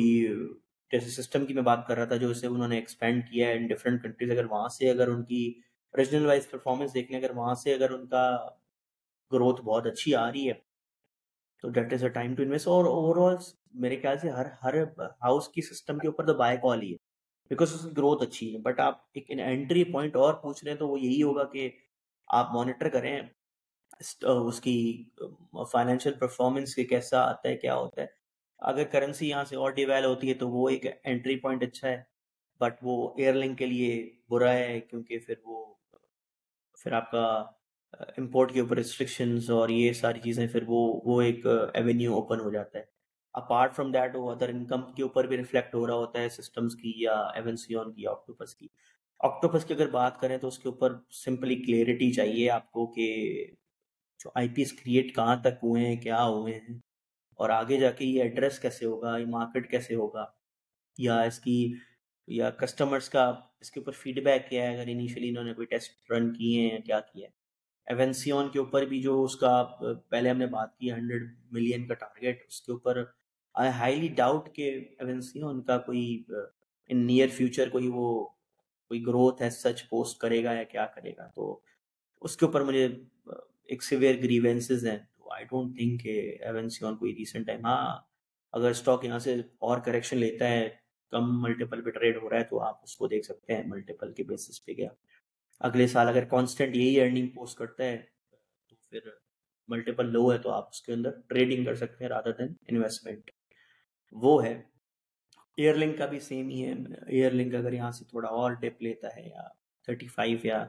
[0.92, 3.56] جیسے سسٹم کی میں بات کر رہا تھا، جو اسے انہوں نے ایکسپینڈ کیا ہے
[3.56, 5.52] ان ڈفرینٹ کنٹریز اگر وہاں سے اگر ان کی
[5.94, 8.24] ریجنل وائز پرفارمنس دیکھ لیں، اگر وہاں سے اگر ان کا
[9.32, 10.52] گروتھ بہت اچھی آ رہی ہے۔
[11.62, 12.68] تو that is a time to invest.
[12.68, 13.36] اور اوور آل
[13.74, 16.96] میرے خیال سے ہر ہر ہاؤس کی سسٹم کے اوپر تو بائی کال ہی ہے۔
[17.50, 20.78] بیکاز اس کی گروتھ اچھی ہے۔ بٹ آپ ایک انٹری پوائنٹ اور پوچھ رہے ہیں
[20.78, 21.70] تو وہ یہی ہوگا کہ
[22.26, 23.20] آپ مانیٹر کریں۔
[24.48, 25.04] اس کی
[25.72, 28.06] فائنینشیل پرفارمنس کے کیسا آتا ہے، کیا ہوتا ہے۔
[28.58, 32.02] اگر کرنسی یہاں سے اور ڈیویل ہوتی ہے تو وہ ایک انٹری پوائنٹ اچھا ہے۔
[32.60, 35.74] بٹ وہ ایئر لنک کے لیے برا ہے کیونکہ پھر وہ،
[36.82, 37.44] پھر آپ کا
[37.92, 42.50] امپورٹ کے اوپر ریسٹرکشنز اور یہ ساری چیزیں، پھر وہ وہ ایک ایونیو اوپن ہو
[42.50, 42.84] جاتا ہے۔
[43.32, 46.76] اپارٹ فرام دیٹ وہ ادر انکم کے اوپر بھی ریفلیکٹ ہو رہا ہوتا ہے سسٹمز
[46.76, 48.66] کی یا ایونسیون کی آکٹوپس کی
[49.18, 53.46] آکٹوپس کی۔ اگر بات کریں تو اس کے اوپر سمپلی کلیئرٹی چاہیے آپ کو کہ
[54.24, 56.78] جو آئی پی ایس کریٹ کہاں تک ہوئے ہیں، کیا ہوئے ہیں۔
[57.36, 60.26] اور آگے جا کے یہ ایڈریس کیسے ہوگا، یہ مارکیٹ کیسے ہوگا۔
[60.98, 61.72] یا اس کی،
[62.26, 65.66] یا کسٹمرس کا اس کے اوپر فیڈ بیک کیا ہے۔ اگر انیشلی انہوں نے کوئی
[65.66, 67.47] ٹیسٹ رن کیے ہیں کیا کیا ہے۔
[67.88, 69.62] ایونسیون کے اوپر بھی جو اس کا،
[70.08, 73.02] پہلے ہم نے بات کی ہنڈریڈ ملین کا ٹارگیٹ اس کے اوپر
[73.54, 76.22] آئی ہائیلی ڈاؤٹ کہ ایونسیون کا کوئی
[76.90, 78.24] ان نیئر فیوچر کوئی وہ،
[78.90, 81.60] کوئی گروتھ ہے سچ پوسٹ کرے گا یا کیا کرے گا۔ تو
[82.20, 82.88] اس کے اوپر مجھے
[83.64, 87.98] ایک سیویئر گریوینسز ہیں۔ تو آئی ڈونٹ تھنک کہ ایونسیون کوئی ریسنٹ ٹائم ہاں
[88.52, 90.68] اگر اسٹاک یہاں سے اور کریکشن لیتا ہے،
[91.10, 94.12] کم ملٹیپل پہ ٹریڈ ہو رہا ہے، تو آپ اس کو دیکھ سکتے ہیں ملٹیپل
[94.12, 94.88] کے بیسس پہ گیا۔
[95.60, 97.96] اگلے سال اگر کانسٹنٹ یہی ارننگ پوسٹ کرتا ہے،
[98.68, 99.00] تو پھر
[99.68, 103.30] ملٹیپل لو ہے تو آپ اس کے اندر ٹریڈنگ کر سکتے ہیں رادر دین انویسٹمنٹ
[104.12, 104.62] وہ ہے۔
[105.56, 106.72] ایئر لنک کا بھی سیم ہی ہے۔
[107.06, 109.48] ایئر لنک اگر یہاں سے تھوڑا اور ڈپ لیتا ہے یا
[109.84, 110.64] تھرٹی فائیو یا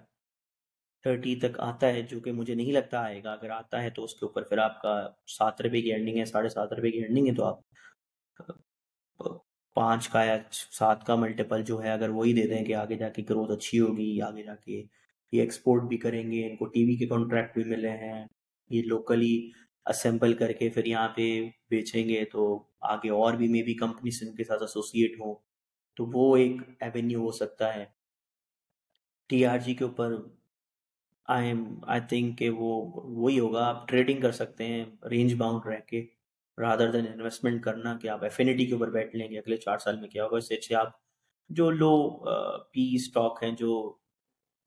[1.04, 4.04] تھرٹی تک آتا ہے، جو کہ مجھے نہیں لگتا آئے گا، اگر آتا ہے تو
[4.04, 7.04] اس کے اوپر پھر آپ کا سات روپے کی ارننگ ہے، ساڑھے سات روپے کی
[7.04, 7.60] ارننگ ہے، تو آپ
[9.74, 13.10] پانچ کا یا سات کا ملٹیپل جو ہے، اگر وہی دے دیں کہ آگے جا
[13.10, 14.84] کے گروتھ اچھی ہوگی، آگے جا کے
[15.32, 18.26] یہ ایکسپورٹ بھی کریں گے، ان کو ٹی وی کے کانٹریکٹ بھی ملے ہیں،
[18.70, 19.52] یہ لوکلی
[19.86, 24.24] اسمبل کر کے پھر یہاں پہ بیچیں گے تو آگے اور بھی مے بی کمپنیز
[24.28, 25.36] ان کے ساتھ ایسوسیٹ ہوں۔
[25.96, 27.86] تو وہ ایک ایونیو ہو سکتا ہے۔
[29.28, 30.16] ٹی آر جی کے اوپر
[31.28, 35.66] آئی ایم آئی تھنک کہ وہ، وہی ہوگا، آپ ٹریڈنگ کر سکتے ہیں رینج باؤنڈ
[35.66, 36.06] رہ کے۔
[36.60, 40.00] رادر دین انویسٹمنٹ کرنا کہ آپ ایفینٹی کے اوپر بیٹھ لیں گے اگلے چار سال
[40.00, 40.92] میں کیا ہوگا، اس سے اچھے آپ
[41.50, 41.94] جو لو
[42.72, 43.72] پی اسٹاک ہیں، جو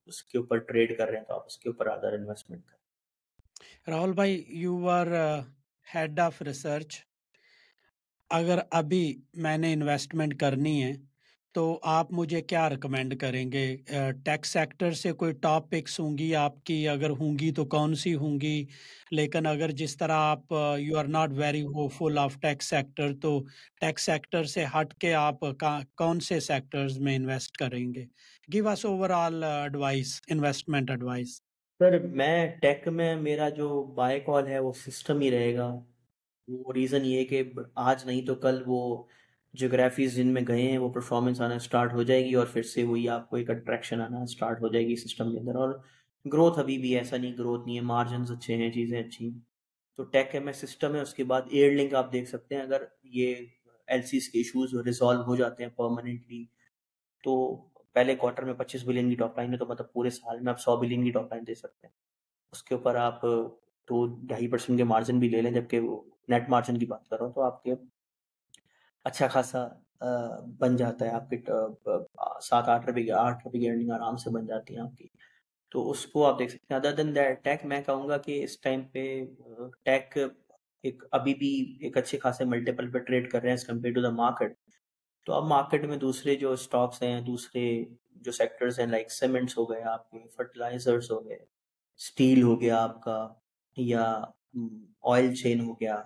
[0.09, 2.81] اس کے اوپر ٹریڈ کر رہے ہیں، تو آپ اس کے اوپر رادر انویسٹمنٹ کریں۔
[3.89, 5.07] راہل بھائی you are
[5.87, 7.01] head of research
[8.31, 9.05] اگر ابھی
[9.45, 10.93] میں نے انویسٹمنٹ کرنی ہے
[11.55, 13.65] تو آپ مجھے کیا ریکمینڈ کریں گے؟
[14.25, 17.95] ٹیکس سیکٹر سے کوئی ٹاپ پکس ہوں گی آپ کی؟ اگر ہوں گی تو کون
[17.95, 18.65] سی ہوں گی؟
[19.11, 21.63] لیکن اگر جس طرح آپ you are not very
[21.99, 23.39] hopeful of techs sector تو
[23.81, 25.45] ٹیکس سیکٹر سے ہٹ کے آپ
[25.97, 28.05] کون سے سیکٹرز میں انویسٹ کریں گے؟
[28.49, 31.41] Give us overall advice investment advice
[31.81, 35.73] sir, میں ٹیک میں میرا جو بائی کال ہے وہ سسٹم ہی رہے گا۔
[36.49, 37.43] وہ ریزن یہ کہ
[37.81, 38.83] آج نہیں تو کل وہ
[39.55, 42.83] جغرافیز جن میں گئے ہیں، وہ پرفارمنس آنا اسٹارٹ ہو جائے گی اور پھر سے
[42.85, 45.75] وہی آپ کو ایک اٹریکشن آنا اسٹارٹ ہو جائے گی سسٹم کے اندر اور
[46.25, 49.31] گروتھ ابھی بھی ایسا نہیں گروتھ نہیں ہے مارجنز اچھے ہیں، چیزیں اچھی
[49.99, 52.63] تو ٹیک ایم ایس سسٹم ہے، اس کے بعد ایئر لنک آپ دیکھ سکتے ہیں۔
[52.63, 53.35] اگر یہ
[53.89, 56.45] ایل سیز کے ایشوز ریزالو ہو جاتے ہیں پرماننٹلی
[57.25, 57.35] تو
[57.95, 60.61] پہلے کوارٹر میں پچیس بلین کی ٹاپ لائن ہے تو مطلب پورے سال میں آپ
[60.61, 61.95] سو بلین کی ٹاپ لائن دے سکتے ہیں۔
[62.53, 63.23] اس کے اوپر آپ
[63.89, 65.81] دو ڈھائی پرسینٹ کے مارجن بھی لے لیں، جبکہ
[66.29, 67.75] نیٹ مارجن کی بات کر رہا ہوں، تو آپ کے
[69.07, 69.67] اچھا خاصا
[70.59, 71.37] بن جاتا ہے آپ کے
[72.43, 75.07] سات آٹھ روپے کی، آٹھ روپے کی ارننگ آرام سے بن جاتی ہے آپ کی۔
[75.73, 78.43] تو اس کو آپ دیکھ سکتے ہیں۔ ادر دین دیٹ ٹیک میں کہوں گا کہ
[78.45, 79.05] اس ٹائم پہ
[79.85, 80.17] ٹیک
[80.85, 81.51] ایک ابھی بھی
[81.81, 84.57] ایک اچھے خاصے ملٹیپل پہ ٹریڈ کر رہے ہیں کمپیئر ٹو دا مارکیٹ
[85.27, 87.65] تو اب مارکیٹ میں دوسرے جو اسٹاکس ہیں، دوسرے
[88.23, 91.37] جو سیکٹرز ہیں لائک سیمنٹس ہو گئے آپ کے فرٹیلائزرس ہو گئے
[92.01, 93.29] اسٹیل ہو گیا آپ کا،
[93.77, 94.05] یا
[95.13, 96.03] آئل چین ہو گیا۔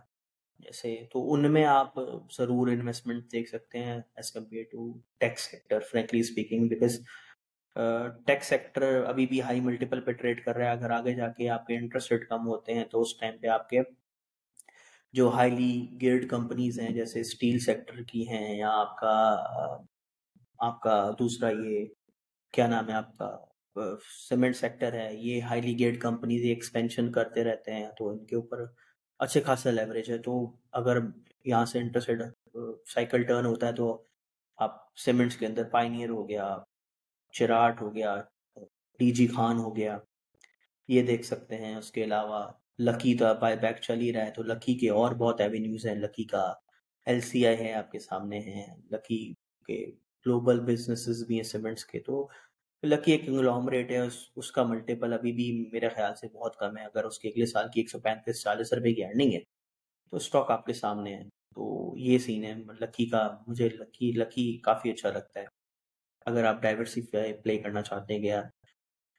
[0.60, 1.98] جیسے تو ان میں آپ
[2.38, 6.98] ضرور انویسٹمنٹ دیکھ سکتے ہیں as compare to techs sector frankly speaking because
[8.26, 11.48] techs sector ابھی بھی ہائی ملٹیپل پہ ٹریڈ کر رہا ہے۔ اگر آگے جا کے
[11.50, 13.80] آپ کے انٹرسٹ ریٹ کم ہوتے ہیں تو اس ٹائم پہ آپ کے
[15.14, 19.14] جو ہائیلی گیئرڈ کمپنیز ہیں جیسے اسٹیل سیکٹر کی ہیں یا آپ کا
[20.60, 21.84] آپ کا دوسرا یہ
[22.54, 23.36] کیا نام ہے، آپ کا
[24.28, 28.64] سیمنٹ سیکٹر ہے، یہ ہائیلی گیئرڈ کمپنیز ایکسپینشن کرتے رہتے ہیں تو ان کے اوپر
[29.20, 30.32] اچھے خاصا لیوریج ہے، تو
[30.72, 30.98] اگر
[31.44, 32.10] یہاں سے انٹرسٹ
[32.86, 34.02] سائیکل ٹرن ہوتا ہے تو
[34.58, 36.56] آپ سیمنٹس کے اندر پائنیئر ہو گیا،
[37.34, 38.16] چراٹ ہو گیا
[39.00, 39.98] ڈی جی خان ہو گیا،
[40.88, 44.30] یہ دیکھ سکتے ہیں۔ اس کے علاوہ لکی تو بائی بیک چل ہی رہا ہے،
[44.30, 46.52] تو لکی کے اور بہت ایوینیوز ہیں۔ لکی کا
[47.06, 49.34] ایل سی آئی ہے، آپ کے سامنے ہیں۔ لکی
[49.66, 49.84] کے
[50.26, 52.28] گلوبل بزنسز بھی ہیں سیمنٹس کے، تو
[52.86, 56.76] لکی ایک انگلومریٹ ہے اس, اس کا ملٹیپل ابھی بھی میرے خیال سے بہت کم
[56.78, 59.40] ہے۔ اگر اس کے اگلے سال کی ایک سو پینتیس چالیس روپے کی ارننگ ہے
[60.10, 61.22] تو اسٹاک آپ کے سامنے ہے۔
[61.54, 65.46] تو یہ سین ہے۔ لکی کا مجھے لکی لکی کافی اچھا لگتا ہے۔
[66.26, 68.42] اگر آپ ڈائیورسیفائی پلے کرنا چاہتے ہیں گیا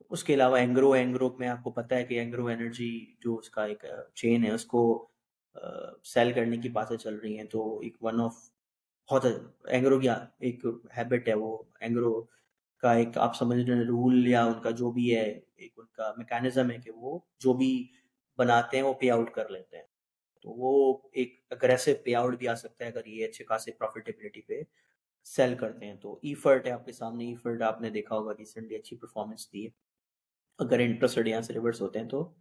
[0.09, 3.49] اس کے علاوہ اینگرو اینگرو میں آپ کو پتا ہے کہ اینگرو انرجی جو اس
[3.49, 5.07] کا ایک چین ہے اس کو
[6.03, 8.35] سیل کرنے کی باتیں چل رہی ہیں۔ تو ایک ون آف
[9.11, 9.25] بہت
[9.65, 10.09] اینگرو کی
[10.39, 10.65] ایک
[10.97, 12.36] ہیبٹ ہے وہ۔ اینگرو
[12.77, 15.85] کا ایک آپ سمجھ رہے ہیں رول یا ان کا جو بھی ہے، ایک ان
[15.85, 17.87] کا میکینزم ہے کہ وہ جو بھی
[18.37, 19.83] بناتے ہیں وہ پے آؤٹ کر لیتے ہیں۔
[20.41, 24.41] تو وہ ایک اگریسو پے آؤٹ بھی آ سکتا ہے اگر یہ اچھے خاصے پروفیٹیبلٹی
[24.41, 24.61] پہ
[25.23, 28.15] سیل کرتے ہیں۔ تو ای فرٹ ہے آپ کے سامنے ای فرٹ آپ نے دیکھا
[28.15, 29.69] ہوگا ریسنٹلی اچھی پرفارمنس دی ہے۔
[30.59, 32.33] اگر انٹرسٹ یہاں سے ریورس ہوتے ہیں تو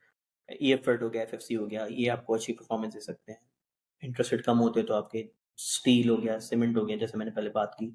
[0.49, 2.95] ای ایف فرٹ ہو گیا ایف ایف سی ہو گیا، یہ آپ کو اچھی پرفارمنس
[2.95, 3.39] دے سکتے ہیں۔
[4.03, 5.20] انٹرسٹ کم ہوتے تو آپ کے
[5.57, 7.91] اسٹیل ہو گیا سیمنٹ ہو گیا، جیسے میں نے پہلے بات کی۔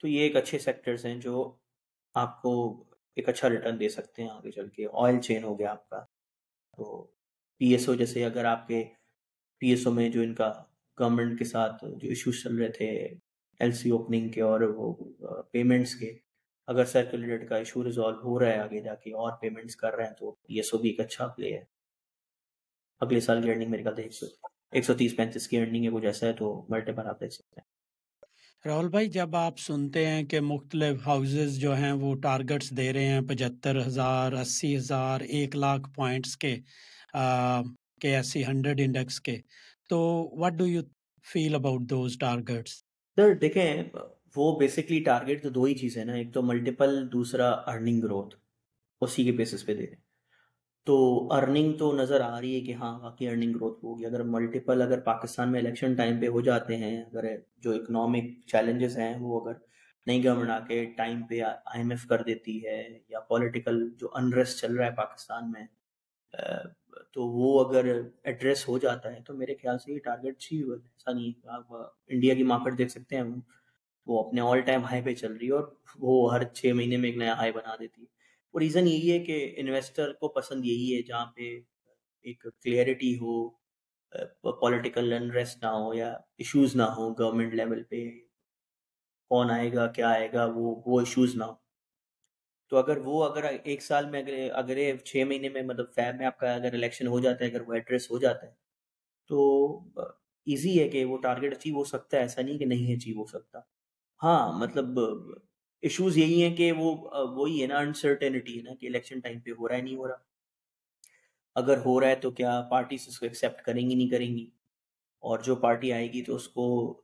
[0.00, 1.56] تو یہ ایک اچھے سیکٹرز ہیں جو
[2.14, 2.84] آپ کو
[3.16, 6.04] ایک اچھا ریٹرن دے سکتے ہیں آگے چل کے۔ آئل چین ہو گیا آپ کا۔
[6.76, 7.06] تو
[7.56, 8.84] پی ایس او جیسے اگر آپ کے
[9.58, 10.52] پی ایس او میں جو ان کا
[10.98, 13.08] گورنمنٹ کے ساتھ جو ایشوز چل رہے تھے
[13.60, 14.94] ایل سی اوپننگ کے اور وہ
[15.42, 16.18] پیمنٹس کے،
[16.66, 20.06] اگر سرکولیٹ کا ایشو ریزالو ہو رہا ہے آگے جا کے اور پیمنٹس کر رہے
[20.06, 21.64] ہیں تو پی ایس او بھی ایک اچھا پلے ہے۔
[23.00, 24.26] اگلے سال کی ارننگ میرے خیال سے ایک سو
[24.72, 27.60] ایک سو تیس پینتیس کی ارننگ ہے کچھ ایسا ہے تو ملٹیپل آپ دیکھ سکتے
[27.60, 27.75] ہیں۔
[28.66, 33.04] راہل بھائی، جب آپ سنتے ہیں کہ مختلف ہاؤسز جو ہیں وہ ٹارگٹس دے رہے
[33.04, 36.54] ہیں پچہتر ہزار، اسی ہزار، ایک لاکھ پوائنٹس کے
[38.00, 39.36] کے ایس سی ہنڈریڈ انڈیکس کے،
[39.90, 39.98] تو
[40.40, 40.82] what do you
[41.24, 42.72] feel about those targets
[43.18, 43.82] sir دیکھیں،
[44.36, 48.34] وہ بیسکلی ٹارگیٹ تو دو ہی چیزیں نا، ایک تو ملٹیپل دوسرا ارننگ گروتھ
[49.02, 50.04] اسی کے بیسس پہ دے رہے ہیں۔
[50.86, 50.96] تو
[51.32, 55.00] ارننگ تو نظر آ رہی ہے کہ ہاں واقعی ارننگ گروتھ ہوگی۔ اگر ملٹیپل اگر
[55.00, 57.24] پاکستان میں الیکشن ٹائم پہ ہو جاتے ہیں، اگر
[57.56, 59.58] جو اکنامک چیلنجز ہیں، وہ اگر
[60.06, 64.08] نئی گورنمنٹ آ کے ٹائم پہ آئی ایم ایف کر دیتی ہے یا پولیٹیکل جو
[64.14, 65.66] انریسٹ چل رہا ہے پاکستان میں
[67.12, 67.84] تو وہ اگر
[68.22, 72.34] ایڈریس ہو جاتا ہے تو میرے خیال سے یہ ٹارگیٹ ہی ایسا نہیں آپ انڈیا
[72.34, 73.24] کی مارکیٹ دیکھ سکتے ہیں،
[74.06, 75.64] وہ اپنے آل ٹائم ہائی پہ چل رہی ہے اور
[75.98, 78.14] وہ ہر چھ مہینے میں ایک نیا ہائی بنا دیتی ہے۔
[78.56, 81.48] اور ریزن یہی ہے کہ انویسٹر کو پسند یہی ہے جہاں پہ
[82.24, 83.34] ایک کلیئرٹی ہو
[84.60, 87.98] پولیٹیکل انریسٹ نہ ہو یا ایشوز نہ ہو گورنمنٹ لیول پہ،
[89.30, 91.54] کون آئے گا، کیا آئے گا، وہ وہ ایشوز نہ ہو
[92.72, 96.26] تو اگر وہ، اگر ایک سال میں اگر اگر چھ مہینے میں مطلب فیب میں
[96.26, 98.52] آپ کا اگر الیکشن ہو جاتا ہے، اگر وہ ایڈریس ہو جاتا ہے،
[99.30, 99.38] تو
[100.46, 103.26] ایزی ہے کہ وہ ٹارگیٹ اچیو ہو سکتا ہے، ایسا نہیں کہ نہیں اچیو ہو
[103.26, 103.60] سکتا۔
[104.22, 104.98] ہاں مطلب
[105.82, 106.94] ایشوز یہی ہیں کہ وہ
[107.28, 110.08] وہی ہے نا انسرٹینٹی ہے نا کہ الیکشن ٹائم پہ ہو رہا ہے، نہیں ہو
[110.08, 110.14] رہا۔
[111.54, 114.50] اگر ہو رہا ہے تو کیا پارٹی اس کو ایکسیپٹ کریں گی، نہیں کریں گی؟
[115.18, 117.00] اور جو پارٹی آئے گی تو اس کو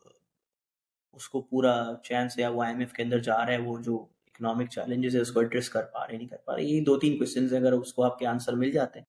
[1.12, 3.79] اس کو پورا چین سے وہ آئی ایم ایف کے اندر جا رہا ہے، وہ
[3.79, 6.81] جو اکنامک چیلنجز ہے اس کو ایڈریس کر پا رہے، نہیں کر پا رہے۔ یہی
[6.81, 9.07] دو تین کوشچنز اگر اس کو آپ کے آنسر مل جاتے ہیں۔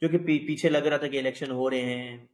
[0.00, 2.26] جو کہ پیچھے لگ رہا تھا کہ الیکشن ہو رہے ہیں،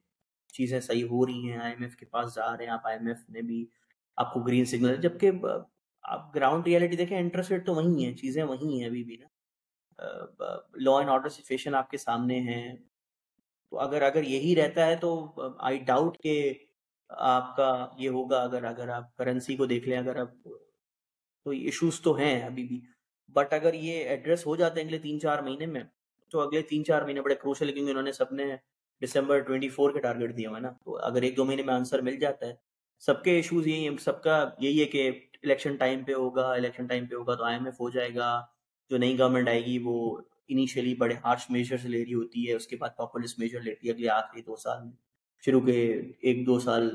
[0.53, 2.99] چیزیں صحیح ہو رہی ہیں آئی ایم ایف کے پاس جا رہے ہیں، آپ آئی
[2.99, 3.67] ایم ایف نے بھی
[4.17, 5.31] آپ کو گرین سگنل جبکہ
[6.05, 9.27] آپ گراؤنڈ ریالٹی دیکھیں انٹرسٹ ریٹ تو وہی ہیں، چیزیں وہی ہیں ابھی بھی نا۔
[10.75, 12.77] لا اینڈ آرڈر سچویشن آپ کے سامنے ہیں۔
[13.71, 16.53] تو اگر اگر یہی رہتا ہے تو آئی ڈاؤٹ کہ
[17.09, 20.31] آپ کا یہ ہوگا۔ اگر اگر آپ کرنسی کو دیکھ لیں، اگر آپ
[21.45, 22.81] تو ایشوز تو ہیں ابھی بھی۔
[23.29, 25.83] بٹ اگر یہ ایڈریس ہو جاتے ہیں اگلے تین چار مہینے میں،
[26.31, 28.45] تو اگلے تین چار مہینے بڑے کروشل کیونکہ انہوں نے سب نے
[29.03, 31.75] دسمبر ٹوئنٹی فور کے ٹارگیٹ دیا ہوا ہے نا۔ تو اگر ایک دو مہینے میں
[31.75, 32.55] آنسر مل جاتا ہے،
[32.99, 35.11] سب کے ایشوز یہی ہیں، سب کا یہی ہے کہ
[35.45, 38.29] الیکشن ٹائم پہ ہوگا، الیکشن ٹائم پہ ہوگا تو آئی ایم ایف ہو جائے گا،
[38.91, 39.97] جو نئی گورنمنٹ آئے گی وہ
[40.49, 43.93] انیشیلی بڑے ہارش میجرس لے رہی ہوتی ہے، اس کے بعد پاپولس میجر لیتی ہے
[43.93, 44.93] اگلے آخری دو سال میں۔
[45.45, 45.81] شروع کے
[46.21, 46.89] ایک دو سال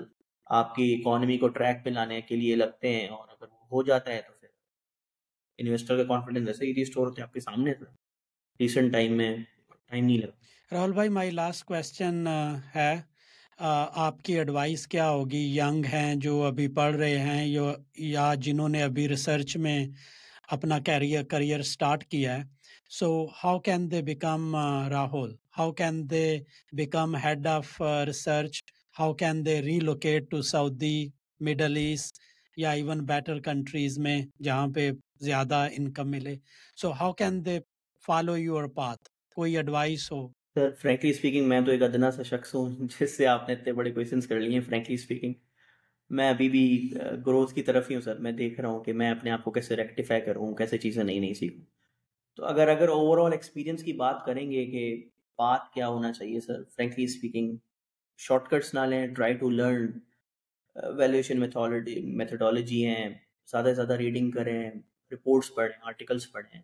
[0.48, 3.84] آپ کی اکانومی کو ٹریک پہ لانے کے لیے لگتے ہیں اور اگر وہ ہو
[3.84, 4.48] جاتا ہے تو پھر
[5.60, 7.86] انویسٹر کا کانفیڈنس ایسے ہی ریسٹور ہوتے ہیں آپ کے سامنے تھا
[8.60, 9.36] ریسنٹ ٹائم میں
[9.86, 12.28] ٹائم نہیں لگتا۔ راہل بھائی مائی لاسٹ کوشچن
[12.76, 12.94] ہے
[13.60, 17.46] آپ کی ایڈوائس کیا ہوگی؟ ینگ ہیں جو ابھی پڑھ رہے ہیں،
[17.98, 19.80] یا جنہوں نے ابھی ریسرچ میں
[20.56, 22.44] اپنا کیریئر کریئر اسٹارٹ کیا ہے۔
[22.98, 23.10] So
[23.44, 24.56] how can they become
[24.92, 26.26] Rahul how can they
[26.78, 28.62] become head of research
[29.00, 30.98] how can they relocate to Saudi
[31.46, 32.20] Middle East
[32.58, 34.90] یا ایون بیٹر کنٹریز میں جہاں پہ
[35.22, 36.36] زیادہ انکم ملے؟
[36.82, 37.60] So how can they
[38.06, 42.54] follow your path کوئی advice ہو؟ Sir frankly speaking میں تو ایک ادنا سا شخص
[42.56, 42.70] ہوں
[43.00, 45.34] جس سے آپ نے اتنے بڑے کوشچنس کر لیے ہیں فرینکلی اسپیکنگ
[46.10, 46.92] میں ابھی بھی
[47.26, 49.52] گروتھ کی طرف ہی ہوں سر میں دیکھ رہا ہوں کہ میں اپنے آپ کو
[49.52, 51.64] کیسے ریکٹیفائی کروں، کیسے چیزیں نئی نئی سیکھوں.
[52.36, 54.84] تو اگر اگر اوور آل ایکسپیرینس کی بات کریں گے کہ
[55.40, 57.56] بات کیا ہونا چاہیے sir frankly speaking
[58.20, 59.88] shortcuts نہ لیں try to learn
[60.98, 63.10] valuation methodology methodology ہیں،
[63.48, 64.72] زیادہ سے زیادہ ریڈنگ کریں
[65.12, 66.62] رپورٹس پڑھیں آرٹیکلس پڑھیں.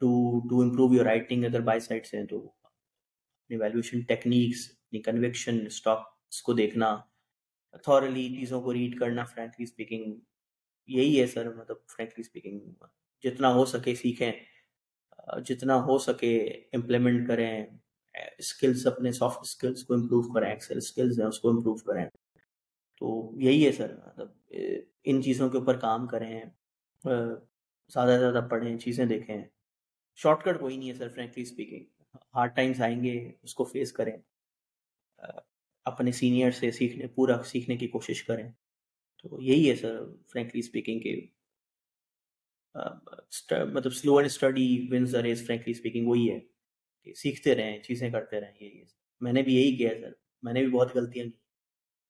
[0.00, 0.08] To
[0.40, 6.42] to improve your writing اگر بائی سائڈ ہیں تو اپنی ویلیوشن ٹیکنیکس اپنی کنوکشن اسٹاکس
[6.42, 6.96] کو دیکھنا
[7.84, 10.14] تھورلی چیزوں کو ریڈ کرنا فرینکلی اسپیکنگ
[10.88, 12.60] یہی ہے سر مطلب فرینکلی اسپیکنگ
[13.24, 14.32] جتنا ہو سکے سیکھیں،
[15.44, 16.36] جتنا ہو سکے
[16.72, 17.66] امپلیمنٹ کریں
[18.38, 22.04] اسکلس اپنے سافٹ اسکلس کو امپروو کریں ایکسل اسکلس ہیں، اس کو امپروو کریں۔
[23.00, 24.28] تو یہی ہے سر مطلب
[25.04, 26.42] ان چیزوں کے اوپر کام کریں
[27.92, 29.44] زیادہ سے زیادہ پڑھیں، چیزیں دیکھیں۔
[30.16, 31.84] شارٹ کٹ کوئی نہیں ہے sir frankly speaking
[32.34, 34.16] hard times آئیں گے، اس کو فیس کریں۔
[35.84, 38.52] اپنے سینئر سے سیکھنے، پورا سیکھنے کی کوشش کریں۔
[39.22, 40.00] تو یہی ہے سر
[40.32, 41.20] فرینکلی اسپیکنگ کے
[43.64, 46.38] مطلب slow and steady wins race frankly speaking وہی ہے
[47.04, 48.84] کہ سیکھتے رہیں، چیزیں کرتے رہیں، یہی ہے۔
[49.20, 50.12] میں نے بھی یہی کیا ہے سر۔
[50.42, 51.38] میں نے بھی بہت غلطیاں کی۔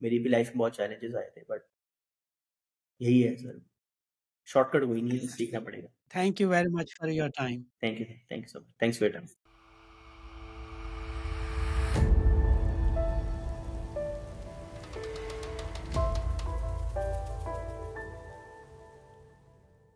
[0.00, 1.62] میری بھی لائف میں بہت چیلنجز آئے تھے بٹ
[3.00, 3.67] یہی ہے سر۔
[4.48, 8.00] شارٹ کٹ کوئی نہیں سیکھنا پڑے گا۔ Thank you very much for your time thank
[8.00, 9.24] you thank you so much thanks for time